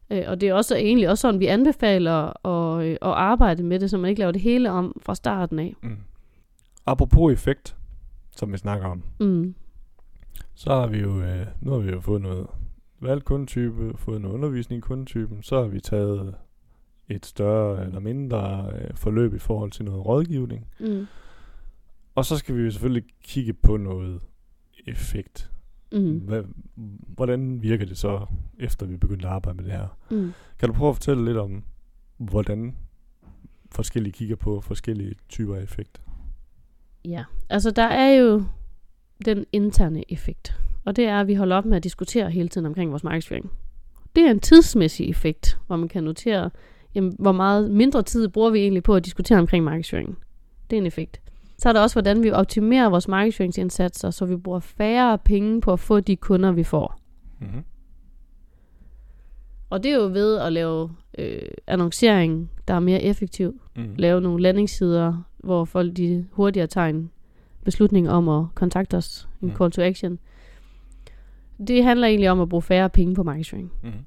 Øh, 0.09 0.23
og 0.27 0.41
det 0.41 0.49
er 0.49 0.53
også 0.53 0.75
egentlig 0.75 1.09
også 1.09 1.21
sådan, 1.21 1.39
vi 1.39 1.45
anbefaler 1.45 2.47
at, 2.47 2.85
øh, 2.85 2.91
at 2.91 2.97
arbejde 3.01 3.63
med 3.63 3.79
det, 3.79 3.89
så 3.89 3.97
man 3.97 4.09
ikke 4.09 4.19
laver 4.19 4.31
det 4.31 4.41
hele 4.41 4.71
om 4.71 5.01
fra 5.01 5.15
starten 5.15 5.59
af. 5.59 5.75
Mm. 5.81 5.97
Apropos 6.85 7.33
effekt, 7.33 7.75
som 8.37 8.51
vi 8.53 8.57
snakker 8.57 8.87
om, 8.87 9.03
Mm. 9.19 9.55
så 10.55 10.69
har 10.69 10.87
vi 10.87 10.97
jo, 10.99 11.21
øh, 11.21 11.45
nu 11.61 11.71
har 11.71 11.79
vi 11.79 11.91
jo 11.91 11.99
fået 12.01 12.21
noget 12.21 12.47
valgt 12.99 13.25
kundetype, 13.25 13.93
fået 13.97 14.21
noget 14.21 14.35
undervisning 14.35 14.77
i 14.77 14.81
kundetypen, 14.81 15.43
så 15.43 15.61
har 15.61 15.67
vi 15.67 15.79
taget 15.79 16.35
et 17.09 17.25
større 17.25 17.85
eller 17.85 17.99
mindre 17.99 18.71
øh, 18.75 18.95
forløb 18.95 19.33
i 19.33 19.39
forhold 19.39 19.71
til 19.71 19.85
noget 19.85 20.05
rådgivning. 20.05 20.67
Mm. 20.79 21.07
Og 22.15 22.25
så 22.25 22.37
skal 22.37 22.55
vi 22.55 22.61
jo 22.61 22.71
selvfølgelig 22.71 23.03
kigge 23.23 23.53
på 23.53 23.77
noget 23.77 24.21
effekt. 24.87 25.51
Mm. 25.91 26.17
Hvad, 26.17 26.43
hvordan 27.07 27.61
virker 27.61 27.85
det 27.85 27.97
så, 27.97 28.25
efter 28.59 28.85
vi 28.85 28.97
begyndte 28.97 29.27
at 29.27 29.33
arbejde 29.33 29.55
med 29.57 29.65
det 29.65 29.73
her? 29.73 29.97
Mm. 30.11 30.33
Kan 30.59 30.69
du 30.69 30.75
prøve 30.75 30.89
at 30.89 30.95
fortælle 30.95 31.25
lidt 31.25 31.37
om, 31.37 31.63
hvordan 32.17 32.75
forskellige 33.71 34.13
kigger 34.13 34.35
på 34.35 34.61
forskellige 34.61 35.15
typer 35.29 35.55
af 35.55 35.63
effekt? 35.63 36.01
Ja, 37.05 37.23
altså 37.49 37.71
der 37.71 37.83
er 37.83 38.09
jo 38.09 38.43
den 39.25 39.45
interne 39.51 40.11
effekt. 40.11 40.59
Og 40.85 40.95
det 40.95 41.05
er, 41.05 41.19
at 41.21 41.27
vi 41.27 41.33
holder 41.33 41.55
op 41.55 41.65
med 41.65 41.77
at 41.77 41.83
diskutere 41.83 42.31
hele 42.31 42.47
tiden 42.49 42.65
omkring 42.67 42.91
vores 42.91 43.03
markedsføring. 43.03 43.51
Det 44.15 44.23
er 44.23 44.31
en 44.31 44.39
tidsmæssig 44.39 45.09
effekt, 45.09 45.57
hvor 45.67 45.75
man 45.75 45.87
kan 45.89 46.03
notere, 46.03 46.49
jamen, 46.95 47.15
hvor 47.19 47.31
meget 47.31 47.71
mindre 47.71 48.03
tid 48.03 48.27
bruger 48.27 48.49
vi 48.49 48.59
egentlig 48.59 48.83
på 48.83 48.95
at 48.95 49.05
diskutere 49.05 49.39
omkring 49.39 49.63
markedsføring. 49.65 50.17
Det 50.69 50.75
er 50.75 50.81
en 50.81 50.87
effekt. 50.87 51.21
Så 51.57 51.69
er 51.69 51.73
der 51.73 51.81
også, 51.81 51.95
hvordan 51.95 52.23
vi 52.23 52.31
optimerer 52.31 52.89
vores 52.89 53.07
markedsføringsindsatser, 53.07 54.09
så 54.09 54.25
vi 54.25 54.35
bruger 54.35 54.59
færre 54.59 55.17
penge 55.17 55.61
på 55.61 55.73
at 55.73 55.79
få 55.79 55.99
de 55.99 56.15
kunder, 56.15 56.51
vi 56.51 56.63
får. 56.63 56.99
Mm-hmm. 57.39 57.63
Og 59.69 59.83
det 59.83 59.91
er 59.91 59.95
jo 59.95 60.03
ved 60.03 60.37
at 60.37 60.53
lave 60.53 60.91
øh, 61.17 61.41
annoncering, 61.67 62.51
der 62.67 62.73
er 62.73 62.79
mere 62.79 63.01
effektiv. 63.01 63.61
Mm. 63.75 63.95
Lave 63.97 64.21
nogle 64.21 64.41
landingssider, 64.41 65.23
hvor 65.37 65.65
folk 65.65 65.97
de 65.97 66.25
hurtigere 66.31 66.67
tager 66.67 66.87
en 66.87 67.11
beslutning 67.63 68.09
om 68.09 68.29
at 68.29 68.45
kontakte 68.55 68.97
os. 68.97 69.27
En 69.41 69.47
Mm. 69.47 69.55
call 69.55 69.71
to 69.71 69.81
action. 69.81 70.19
Det 71.67 71.83
handler 71.83 72.07
egentlig 72.07 72.29
om 72.29 72.41
at 72.41 72.49
bruge 72.49 72.61
færre 72.61 72.89
penge 72.89 73.15
på 73.15 73.23
markedsføring. 73.23 73.71
Mm-hmm. 73.83 73.99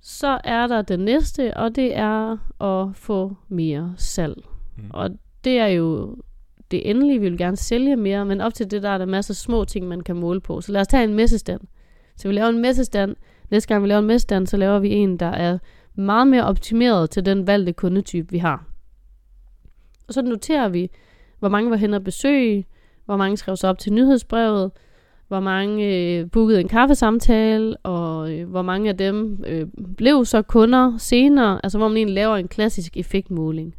Så 0.00 0.40
er 0.44 0.66
der 0.66 0.82
den 0.82 1.00
næste, 1.00 1.56
og 1.56 1.76
det 1.76 1.96
er 1.96 2.36
at 2.62 2.96
få 2.96 3.36
mere 3.48 3.94
salg. 3.96 4.36
Mm. 4.76 4.90
Og 4.90 5.10
det 5.44 5.58
er 5.58 5.66
jo 5.66 6.16
det 6.70 6.90
endelige, 6.90 7.20
vi 7.20 7.28
vil 7.28 7.38
gerne 7.38 7.56
sælge 7.56 7.96
mere, 7.96 8.24
men 8.24 8.40
op 8.40 8.54
til 8.54 8.70
det, 8.70 8.82
der 8.82 8.88
er 8.88 8.98
der 8.98 9.06
masser 9.06 9.32
af 9.32 9.36
små 9.36 9.64
ting, 9.64 9.88
man 9.88 10.00
kan 10.00 10.16
måle 10.16 10.40
på. 10.40 10.60
Så 10.60 10.72
lad 10.72 10.80
os 10.80 10.86
tage 10.86 11.04
en 11.04 11.14
messestand. 11.14 11.60
Så 12.16 12.28
vi 12.28 12.34
laver 12.34 12.48
en 12.48 12.62
messestand. 12.62 13.16
Næste 13.50 13.68
gang 13.68 13.82
vi 13.82 13.88
laver 13.88 13.98
en 13.98 14.06
messestand, 14.06 14.46
så 14.46 14.56
laver 14.56 14.78
vi 14.78 14.90
en, 14.90 15.16
der 15.16 15.26
er 15.26 15.58
meget 15.94 16.26
mere 16.26 16.44
optimeret 16.44 17.10
til 17.10 17.26
den 17.26 17.46
valgte 17.46 17.72
kundetype, 17.72 18.30
vi 18.30 18.38
har. 18.38 18.64
Og 20.08 20.14
så 20.14 20.22
noterer 20.22 20.68
vi, 20.68 20.90
hvor 21.38 21.48
mange 21.48 21.70
var 21.70 21.76
hen 21.76 21.94
og 21.94 22.04
besøge, 22.04 22.66
hvor 23.04 23.16
mange 23.16 23.36
skrev 23.36 23.56
sig 23.56 23.70
op 23.70 23.78
til 23.78 23.92
nyhedsbrevet, 23.92 24.70
hvor 25.28 25.40
mange 25.40 25.96
øh, 26.18 26.30
bookede 26.30 26.60
en 26.60 26.68
kaffesamtale, 26.68 27.76
og 27.76 28.32
øh, 28.32 28.48
hvor 28.50 28.62
mange 28.62 28.88
af 28.88 28.96
dem 28.96 29.44
øh, 29.46 29.66
blev 29.96 30.24
så 30.24 30.42
kunder 30.42 30.98
senere, 30.98 31.60
altså 31.62 31.78
hvor 31.78 31.88
man 31.88 31.96
egentlig 31.96 32.14
laver 32.14 32.36
en 32.36 32.48
klassisk 32.48 32.96
effektmåling. 32.96 33.74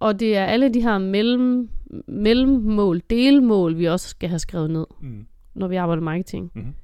Og 0.00 0.20
det 0.20 0.36
er 0.36 0.44
alle 0.44 0.74
de 0.74 0.82
her 0.82 0.98
mellem, 0.98 1.68
mellemmål, 2.06 3.02
delmål, 3.10 3.78
vi 3.78 3.84
også 3.84 4.08
skal 4.08 4.28
have 4.28 4.38
skrevet 4.38 4.70
ned, 4.70 4.86
Mm. 5.00 5.26
når 5.54 5.68
vi 5.68 5.76
arbejder 5.76 6.00
med 6.00 6.12
marketing. 6.12 6.50
Mm-hmm. 6.54 6.74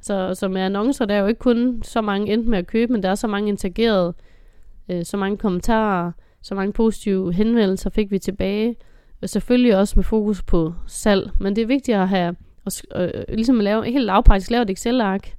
Så, 0.00 0.34
så 0.34 0.48
med 0.48 0.60
annoncer, 0.60 1.04
der 1.04 1.14
er 1.14 1.20
jo 1.20 1.26
ikke 1.26 1.38
kun 1.38 1.82
så 1.82 2.00
mange 2.00 2.32
endte 2.32 2.50
med 2.50 2.58
at 2.58 2.66
købe, 2.66 2.92
men 2.92 3.02
der 3.02 3.08
er 3.08 3.14
så 3.14 3.26
mange 3.26 3.48
integreret, 3.48 4.14
øh, 4.88 5.04
så 5.04 5.16
mange 5.16 5.36
kommentarer, 5.36 6.12
så 6.42 6.54
mange 6.54 6.72
positive 6.72 7.32
henvendelser 7.32 7.90
fik 7.90 8.10
vi 8.10 8.18
tilbage. 8.18 8.76
Og 9.22 9.28
selvfølgelig 9.28 9.76
også 9.76 9.92
med 9.96 10.04
fokus 10.04 10.42
på 10.42 10.74
salg. 10.86 11.30
Men 11.40 11.56
det 11.56 11.62
er 11.62 11.66
vigtigt 11.66 11.98
at 11.98 12.08
have, 12.08 12.36
og, 12.64 12.72
sk- 12.72 12.98
øh, 13.00 13.10
ligesom 13.28 13.58
at 13.58 13.64
lave, 13.64 13.84
helt 13.90 14.04
lavpraktisk 14.04 14.50
lave 14.50 14.62
et 14.62 14.70
Excel-ark 14.70 15.34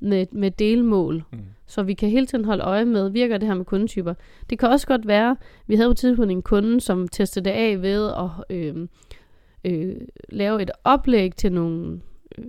med, 0.00 0.26
med 0.32 0.50
delmål, 0.50 1.22
Mm. 1.32 1.38
så 1.66 1.82
vi 1.82 1.94
kan 1.94 2.08
hele 2.10 2.26
tiden 2.26 2.44
holde 2.44 2.62
øje 2.64 2.84
med, 2.84 3.10
virker 3.10 3.38
det 3.38 3.48
her 3.48 3.54
med 3.54 3.64
kundetyper. 3.64 4.14
Det 4.50 4.58
kan 4.58 4.68
også 4.68 4.86
godt 4.86 5.06
være, 5.06 5.36
vi 5.66 5.76
havde 5.76 5.88
på 5.88 5.92
et 5.92 5.96
tidspunkt 5.96 6.32
en 6.32 6.42
kunde, 6.42 6.80
som 6.80 7.08
testede 7.08 7.44
det 7.44 7.50
af 7.50 7.82
ved 7.82 8.06
at 8.10 8.56
øh, 8.56 8.88
øh, 9.64 9.96
lave 10.28 10.62
et 10.62 10.70
oplæg 10.84 11.36
til 11.36 11.52
nogle 11.52 12.00
øh, 12.38 12.44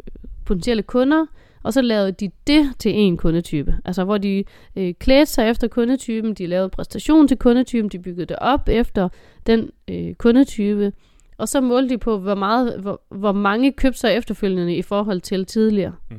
potentielle 0.45 0.83
kunder, 0.83 1.25
og 1.63 1.73
så 1.73 1.81
lavede 1.81 2.11
de 2.11 2.31
det 2.47 2.71
til 2.79 2.91
en 2.95 3.17
kundetype. 3.17 3.77
Altså 3.85 4.03
hvor 4.03 4.17
de 4.17 4.43
øh, 4.75 4.93
klædte 4.93 5.31
sig 5.31 5.49
efter 5.49 5.67
kundetypen, 5.67 6.33
de 6.33 6.47
lavede 6.47 6.69
præstation 6.69 7.27
til 7.27 7.37
kundetypen, 7.37 7.89
de 7.89 7.99
byggede 7.99 8.25
det 8.25 8.35
op 8.39 8.69
efter 8.69 9.09
den 9.47 9.69
øh, 9.87 10.13
kundetype, 10.13 10.93
og 11.37 11.49
så 11.49 11.61
målte 11.61 11.89
de 11.89 11.97
på, 11.97 12.17
hvor, 12.17 12.35
meget, 12.35 12.79
hvor, 12.81 13.01
hvor 13.09 13.31
mange 13.31 13.71
købte 13.71 13.99
sig 13.99 14.13
efterfølgende 14.13 14.75
i 14.75 14.81
forhold 14.81 15.21
til 15.21 15.45
tidligere. 15.45 15.95
Mm. 16.09 16.17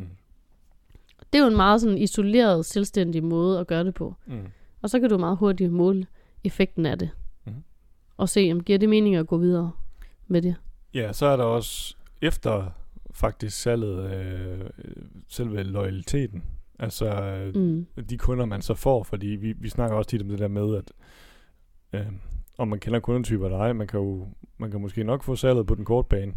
Det 1.32 1.38
er 1.38 1.42
jo 1.42 1.50
en 1.50 1.56
meget 1.56 1.80
sådan 1.80 1.98
isoleret, 1.98 2.66
selvstændig 2.66 3.24
måde 3.24 3.60
at 3.60 3.66
gøre 3.66 3.84
det 3.84 3.94
på. 3.94 4.14
Mm. 4.26 4.46
Og 4.82 4.90
så 4.90 5.00
kan 5.00 5.10
du 5.10 5.18
meget 5.18 5.36
hurtigt 5.36 5.72
måle 5.72 6.06
effekten 6.44 6.86
af 6.86 6.98
det. 6.98 7.10
Mhm. 7.46 7.54
Og 8.16 8.28
se, 8.28 8.50
om 8.52 8.62
giver 8.62 8.78
det 8.78 8.88
mening 8.88 9.16
at 9.16 9.26
gå 9.26 9.36
videre 9.36 9.70
med 10.26 10.42
det. 10.42 10.54
Ja, 10.94 11.12
så 11.12 11.26
er 11.26 11.36
der 11.36 11.44
også 11.44 11.96
efter 12.22 12.70
faktisk 13.14 13.62
salget 13.62 14.11
øh, 14.14 14.71
selve 15.28 15.62
loyaliteten. 15.62 16.44
Altså 16.78 17.06
øh, 17.25 17.54
Mm. 17.56 17.87
de 18.11 18.18
kunder, 18.18 18.44
man 18.47 18.62
så 18.62 18.75
får, 18.75 19.02
fordi 19.02 19.26
vi, 19.26 19.52
vi 19.52 19.68
snakker 19.68 19.97
også 19.97 20.11
tit 20.11 20.23
om 20.23 20.28
det 20.28 20.38
der 20.38 20.49
med, 20.49 20.76
at 20.76 20.92
øh, 21.92 22.06
om 22.59 22.68
man 22.68 22.78
kender 22.80 23.00
kundetyper 23.00 23.44
eller 23.44 23.59
ej, 23.59 23.73
man 23.73 23.87
kan 23.87 24.00
jo 24.00 24.28
man 24.59 24.71
kan 24.71 24.80
måske 24.80 25.04
nok 25.04 25.23
få 25.23 25.37
salget 25.37 25.66
på 25.66 25.75
den 25.75 25.85
korte 25.85 26.09
bane, 26.09 26.35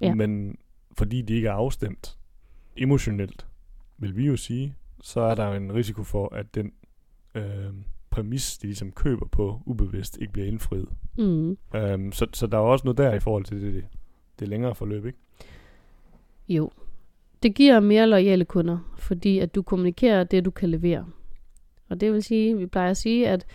Ja. 0.00 0.14
men 0.14 0.58
fordi 0.98 1.22
de 1.22 1.34
ikke 1.34 1.48
er 1.48 1.52
afstemt 1.52 2.18
emotionelt, 2.76 3.46
vil 3.98 4.16
vi 4.16 4.26
jo 4.26 4.36
sige, 4.36 4.74
så 5.02 5.20
er 5.20 5.34
der 5.34 5.52
en 5.52 5.74
risiko 5.74 6.02
for, 6.02 6.34
at 6.34 6.54
den 6.54 6.72
øh, 7.34 7.72
præmis, 8.10 8.58
de 8.58 8.66
ligesom 8.66 8.92
køber 8.92 9.26
på 9.26 9.62
ubevidst, 9.66 10.18
ikke 10.20 10.32
bliver 10.32 10.48
indfriet. 10.48 10.88
Mm. 11.18 11.56
Um, 11.94 12.12
så, 12.12 12.26
så 12.32 12.46
der 12.46 12.56
er 12.58 12.62
også 12.62 12.84
noget 12.84 12.98
der 12.98 13.14
i 13.14 13.20
forhold 13.20 13.44
til 13.44 13.60
det, 13.62 13.84
det 14.38 14.48
længere 14.48 14.74
forløb, 14.74 15.06
ikke? 15.06 15.18
Jo. 16.48 16.70
Det 17.42 17.54
giver 17.54 17.80
mere 17.80 18.06
loyale 18.06 18.44
kunder, 18.44 18.78
fordi 18.98 19.38
at 19.38 19.54
du 19.54 19.62
kommunikerer 19.62 20.24
det, 20.24 20.44
du 20.44 20.50
kan 20.50 20.70
levere. 20.70 21.06
Og 21.88 22.00
det 22.00 22.12
vil 22.12 22.22
sige, 22.22 22.58
vi 22.58 22.66
plejer 22.66 22.90
at 22.90 22.96
sige, 22.96 23.28
at 23.28 23.46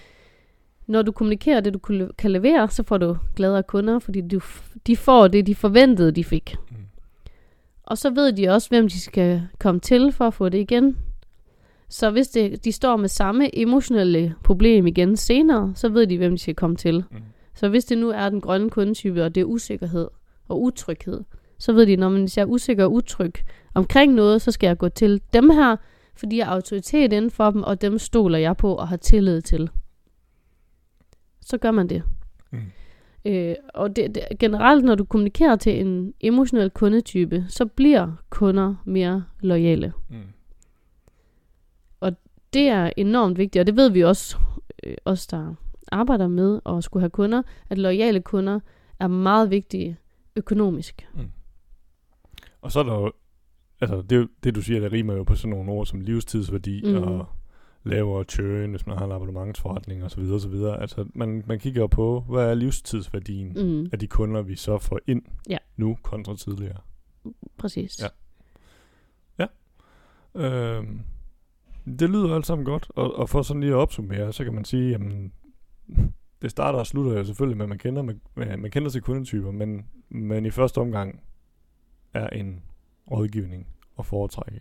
når 0.88 1.01
du 1.01 1.12
kommunikerer 1.12 1.60
det, 1.60 1.74
du 1.74 1.79
kan 2.17 2.31
levere, 2.31 2.69
så 2.69 2.83
får 2.83 2.98
du 2.98 3.17
gladere 3.36 3.63
kunder, 3.63 4.00
fordi 4.00 4.21
du, 4.21 4.39
de 4.88 4.95
får 4.95 5.27
det, 5.27 5.48
de 5.48 5.55
forventede, 5.55 6.12
de 6.12 6.24
fik. 6.24 6.55
Mm. 6.69 6.75
Og 7.83 7.98
så 7.98 8.10
ved 8.10 8.33
de 8.33 8.50
også, 8.50 8.69
hvem 8.69 8.88
de 8.89 9.00
skal 9.00 9.48
komme 9.60 9.79
til 9.79 10.12
for 10.12 10.27
at 10.27 10.33
få 10.33 10.50
det 10.50 10.57
igen. 10.57 10.98
Så 11.89 12.10
hvis 12.12 12.27
det, 12.27 12.65
de 12.65 12.71
står 12.71 12.98
med 12.98 13.10
samme 13.10 13.60
emotionelle 13.60 14.36
problem 14.43 14.88
igen 14.88 15.17
senere, 15.17 15.71
så 15.75 15.89
ved 15.89 16.07
de, 16.07 16.17
hvem 16.17 16.31
de 16.31 16.38
skal 16.38 16.55
komme 16.55 16.75
til. 16.75 17.03
Mm. 17.12 17.17
Så 17.53 17.69
hvis 17.69 17.86
det 17.86 17.98
nu 17.98 18.10
er 18.10 18.29
den 18.29 18.41
grønne 18.41 18.69
kundetype, 18.69 19.24
og 19.24 19.36
det 19.36 19.41
er 19.41 19.45
usikkerhed 19.45 20.07
og 20.48 20.62
utryghed, 20.62 21.21
så 21.61 21.73
ved 21.73 21.85
de, 21.85 21.95
når 21.95 22.09
man 22.09 22.29
er 22.37 22.45
usikker 22.45 22.83
og 22.83 22.93
utryg 22.93 23.33
omkring 23.73 24.13
noget, 24.13 24.41
så 24.41 24.51
skal 24.51 24.67
jeg 24.67 24.77
gå 24.77 24.89
til 24.89 25.21
dem 25.33 25.49
her, 25.49 25.75
for 26.15 26.25
de 26.25 26.43
har 26.43 26.53
autoritet 26.53 27.13
inden 27.13 27.31
for 27.31 27.51
dem, 27.51 27.63
og 27.63 27.81
dem 27.81 27.97
stoler 27.97 28.37
jeg 28.37 28.57
på 28.57 28.75
og 28.75 28.87
har 28.87 28.97
tillid 28.97 29.41
til. 29.41 29.69
Så 31.41 31.57
gør 31.57 31.71
man 31.71 31.87
det. 31.87 32.03
Mm. 32.51 32.59
Øh, 33.25 33.55
og 33.73 33.95
det, 33.95 34.15
det, 34.15 34.23
generelt, 34.39 34.85
når 34.85 34.95
du 34.95 35.05
kommunikerer 35.05 35.55
til 35.55 35.79
en 35.79 36.13
emotionel 36.21 36.69
kundetype, 36.69 37.45
så 37.49 37.65
bliver 37.65 38.11
kunder 38.29 38.75
mere 38.85 39.23
lojale. 39.39 39.93
Mm. 40.09 40.17
Det 42.53 42.67
er 42.67 42.91
enormt 42.97 43.37
vigtigt, 43.37 43.61
og 43.61 43.67
det 43.67 43.75
ved 43.75 43.89
vi 43.89 44.03
også, 44.03 44.37
øh, 44.83 44.95
os 45.05 45.27
der 45.27 45.55
arbejder 45.91 46.27
med 46.27 46.59
at 46.65 46.83
skulle 46.83 47.01
have 47.01 47.09
kunder, 47.09 47.41
at 47.69 47.77
lojale 47.77 48.21
kunder 48.21 48.59
er 48.99 49.07
meget 49.07 49.49
vigtige 49.49 49.97
økonomisk. 50.35 51.07
Og 52.61 52.71
så 52.71 52.79
er 52.79 52.83
der 52.83 52.93
jo, 52.93 53.11
altså 53.81 54.01
det, 54.01 54.29
det 54.43 54.55
du 54.55 54.61
siger, 54.61 54.79
det 54.79 54.91
rimer 54.91 55.13
jo 55.13 55.23
på 55.23 55.35
sådan 55.35 55.49
nogle 55.49 55.71
ord 55.71 55.85
som 55.85 56.01
livstidsværdi 56.01 56.81
mm. 56.85 56.95
og 56.95 57.25
lavere 57.83 58.23
churn, 58.23 58.69
hvis 58.71 58.87
man 58.87 58.97
har 58.97 59.05
en 59.05 59.11
abonnementsforretning 59.11 60.03
osv. 60.03 60.19
osv. 60.19 60.53
Altså 60.53 61.05
man, 61.15 61.43
man 61.47 61.59
kigger 61.59 61.81
jo 61.81 61.87
på, 61.87 62.19
hvad 62.29 62.49
er 62.49 62.53
livstidsværdien 62.53 63.53
mm. 63.55 63.89
Af 63.91 63.99
de 63.99 64.07
kunder, 64.07 64.41
vi 64.41 64.55
så 64.55 64.77
får 64.77 64.99
ind 65.07 65.21
Ja. 65.49 65.57
nu 65.77 65.97
kontra 66.03 66.35
tidligere. 66.35 66.77
præcis. 67.57 68.01
Ja. 68.01 68.07
Øhm, 70.35 71.01
det 71.99 72.09
lyder 72.09 72.35
alt 72.35 72.45
sammen 72.45 72.65
godt, 72.65 72.87
og, 72.89 73.15
og 73.15 73.29
for 73.29 73.41
sådan 73.41 73.61
lige 73.61 73.71
at 73.71 73.77
opsummere, 73.77 74.33
så 74.33 74.43
kan 74.43 74.53
man 74.53 74.65
sige, 74.65 74.89
jamen, 74.91 75.33
det 76.41 76.51
starter 76.51 76.79
og 76.79 76.87
slutter 76.87 77.17
jo 77.17 77.23
selvfølgelig 77.23 77.57
med, 77.57 77.65
at 77.65 77.69
man 77.69 77.77
kender, 77.77 78.01
med, 78.01 78.15
med, 78.35 78.57
man 78.57 78.71
kender 78.71 78.89
til 78.89 79.01
kundetyper, 79.01 79.51
men, 79.51 79.85
men 80.09 80.45
i 80.45 80.49
første 80.49 80.77
omgang 80.77 81.19
er 82.13 82.29
en 82.29 82.61
rådgivning 83.11 83.67
og 83.95 84.05
foretrække. 84.05 84.59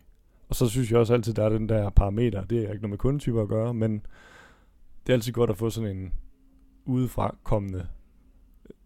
Og 0.48 0.54
så 0.54 0.68
synes 0.68 0.90
jeg 0.90 0.98
også 0.98 1.14
altid, 1.14 1.34
der 1.34 1.44
er 1.44 1.48
den 1.48 1.68
der 1.68 1.90
parameter, 1.90 2.44
det 2.44 2.58
er 2.58 2.62
ikke 2.72 2.82
noget 2.82 2.90
med 2.90 2.98
kundetyper 2.98 3.42
at 3.42 3.48
gøre, 3.48 3.74
men 3.74 3.92
det 5.06 5.12
er 5.12 5.14
altid 5.14 5.32
godt 5.32 5.50
at 5.50 5.56
få 5.56 5.70
sådan 5.70 5.96
en 5.96 6.12
udefra 6.84 7.36
kommende, 7.42 7.86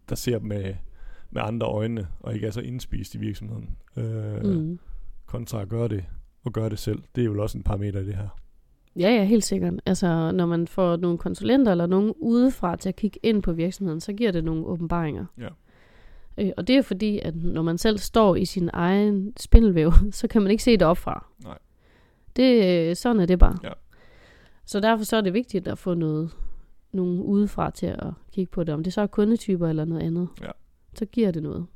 der 0.08 0.14
ser 0.14 0.38
med, 0.38 0.74
med 1.30 1.42
andre 1.42 1.66
øjne, 1.66 2.06
og 2.20 2.34
ikke 2.34 2.46
er 2.46 2.50
så 2.50 2.60
indspist 2.60 3.14
i 3.14 3.18
virksomheden. 3.18 3.76
Øh, 3.96 4.44
Mm. 4.44 4.78
kontra 5.26 5.62
at 5.62 5.68
gøre 5.68 5.88
det 5.88 6.04
og 6.44 6.52
gøre 6.52 6.68
det 6.68 6.78
selv. 6.78 7.02
Det 7.14 7.20
er 7.20 7.24
jo 7.24 7.42
også 7.42 7.58
en 7.58 7.64
parameter 7.64 8.00
i 8.00 8.06
det 8.06 8.14
her. 8.14 8.28
Ja, 8.96 9.08
ja, 9.10 9.24
helt 9.24 9.44
sikkert. 9.44 9.74
Altså, 9.86 10.32
når 10.32 10.46
man 10.46 10.66
får 10.66 10.96
nogle 10.96 11.18
konsulenter 11.18 11.72
eller 11.72 11.86
nogen 11.86 12.14
udefra 12.16 12.76
til 12.76 12.88
at 12.88 12.96
kigge 12.96 13.20
ind 13.22 13.42
på 13.42 13.52
virksomheden, 13.52 14.00
så 14.00 14.12
giver 14.12 14.32
det 14.32 14.44
nogle 14.44 14.66
åbenbaringer. 14.66 15.26
Ja. 15.38 15.48
Øh, 16.38 16.50
og 16.56 16.66
det 16.66 16.76
er 16.76 16.82
fordi, 16.82 17.18
at 17.18 17.36
når 17.36 17.62
man 17.62 17.78
selv 17.78 17.98
står 17.98 18.36
i 18.36 18.44
sin 18.44 18.70
egen 18.72 19.32
spindelvæv, 19.36 19.92
så 20.12 20.28
kan 20.28 20.42
man 20.42 20.50
ikke 20.50 20.62
se 20.64 20.72
det 20.72 20.82
opfra. 20.82 21.26
Nej. 21.44 21.58
Det, 22.36 22.64
øh, 22.90 22.96
sådan 22.96 23.20
er 23.20 23.26
det 23.26 23.38
bare. 23.38 23.56
Ja. 23.62 23.72
Så 24.64 24.80
derfor 24.80 25.04
så 25.04 25.16
er 25.16 25.20
det 25.20 25.34
vigtigt 25.34 25.68
at 25.68 25.78
få 25.78 25.94
noget, 25.94 26.30
nogen 26.92 27.22
udefra 27.22 27.70
til 27.70 27.86
at 27.86 28.12
kigge 28.32 28.50
på 28.50 28.64
det. 28.64 28.74
Om 28.74 28.82
det 28.84 28.92
så 28.92 29.00
er 29.00 29.06
kundetyper 29.06 29.68
eller 29.68 29.84
noget 29.84 30.02
andet. 30.02 30.28
Ja. 30.42 30.50
Så 30.94 31.06
giver 31.06 31.30
det 31.30 31.42
noget. 31.42 31.66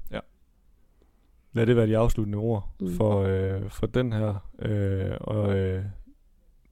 Lad 1.52 1.66
det 1.66 1.76
være 1.76 1.86
de 1.86 1.96
afsluttende 1.98 2.38
ord 2.38 2.68
Mm. 2.80 2.86
mm. 2.86 2.92
for, 2.92 3.20
øh, 3.22 3.70
for 3.70 3.86
den 3.86 4.12
her. 4.12 4.48
Øh, 4.58 5.16
og 5.20 5.58
øh, 5.58 5.84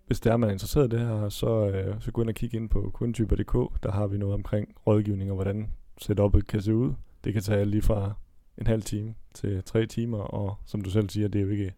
hvis 0.07 0.21
der 0.21 0.33
er, 0.33 0.37
man 0.37 0.49
er 0.49 0.53
interesseret 0.53 0.93
i 0.93 0.97
det 0.97 1.07
her, 1.07 1.29
så, 1.29 1.71
øh, 1.71 2.01
så 2.01 2.13
gå 2.13 2.21
ind 2.21 2.29
og 2.29 2.35
kig 2.35 2.55
ind 2.55 2.69
på 2.69 2.91
kundetyper.dk. 2.95 3.83
Der 3.83 3.91
har 3.91 4.07
vi 4.07 4.19
noget 4.19 4.35
omkring 4.35 4.75
rådgivning 4.87 5.31
og 5.31 5.35
hvordan 5.35 5.71
setupet 5.99 6.47
kan 6.47 6.63
se 6.63 6.75
ud. 6.75 6.93
Det 7.27 7.35
kan 7.35 7.43
tage 7.43 7.65
lige 7.65 7.83
fra 7.83 8.13
en 8.59 8.67
halv 8.67 8.83
time 8.83 9.15
til 9.35 9.63
tre 9.65 9.87
timer, 9.87 10.19
og 10.19 10.55
som 10.67 10.81
du 10.81 10.91
selv 10.91 11.09
siger, 11.09 11.29
det 11.29 11.39
er 11.39 11.43
jo 11.43 11.51
ikke, 11.51 11.75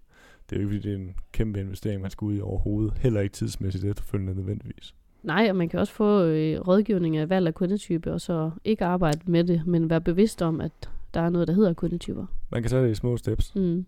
det 0.50 0.58
er 0.58 0.62
jo 0.62 0.68
ikke 0.68 0.82
det 0.82 0.92
er 0.92 0.96
en 0.96 1.14
kæmpe 1.32 1.60
investering, 1.60 2.02
man 2.02 2.10
skal 2.10 2.24
ud 2.24 2.34
i 2.34 2.40
overhovedet. 2.40 2.94
Heller 2.98 3.20
ikke 3.20 3.32
tidsmæssigt 3.32 3.84
efterfølgende 3.84 4.34
nødvendigvis. 4.34 4.94
Nej, 5.22 5.46
og 5.50 5.56
man 5.56 5.68
kan 5.68 5.80
også 5.80 5.92
få 5.92 6.22
øh, 6.22 6.60
rådgivning 6.60 7.16
af 7.16 7.28
valg 7.28 7.46
af 7.46 7.54
kundetype, 7.54 8.12
og 8.12 8.20
så 8.20 8.50
ikke 8.64 8.84
arbejde 8.84 9.20
med 9.26 9.44
det, 9.44 9.66
men 9.66 9.90
være 9.90 10.00
bevidst 10.00 10.42
om, 10.42 10.60
at 10.60 10.90
der 11.14 11.20
er 11.20 11.28
noget, 11.30 11.48
der 11.48 11.54
hedder 11.54 11.72
kundetyper. 11.72 12.26
Man 12.50 12.62
kan 12.62 12.70
tage 12.70 12.84
det 12.84 12.90
i 12.90 12.94
små 12.94 13.16
steps. 13.16 13.54
Mm. 13.54 13.86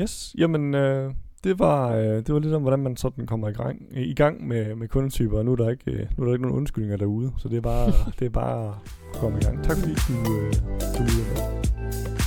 Yes, 0.00 0.34
jamen 0.38 0.74
øh, 0.74 1.14
det 1.44 1.58
var 1.58 1.92
øh, 1.94 2.02
det 2.02 2.34
var 2.34 2.38
lidt 2.38 2.54
om 2.54 2.62
hvordan 2.62 2.78
man 2.78 2.96
sådan 2.96 3.26
kommer 3.26 3.48
i 3.48 3.52
gang 3.52 3.82
i 3.92 4.14
gang 4.14 4.46
med 4.46 4.74
med 4.74 4.88
kundetyper 4.88 5.38
og 5.38 5.44
nu 5.44 5.52
er 5.52 5.56
der 5.56 5.70
ikke 5.70 5.90
øh, 5.90 6.06
nu 6.16 6.24
er 6.24 6.26
der 6.26 6.32
ikke 6.32 6.42
nogen 6.42 6.58
undskyldninger 6.58 6.96
derude, 6.96 7.32
så 7.38 7.48
det 7.48 7.56
er 7.56 7.60
bare 7.60 7.92
det 8.18 8.26
er 8.26 8.30
bare 8.30 8.74
at 9.14 9.20
komme 9.20 9.38
i 9.38 9.44
gang. 9.44 9.64
Tak 9.64 9.76
fordi 9.76 9.94
du 9.94 10.12
øh, 10.12 10.52
du 10.98 11.02
lyttede 11.02 11.28
med. 11.34 12.17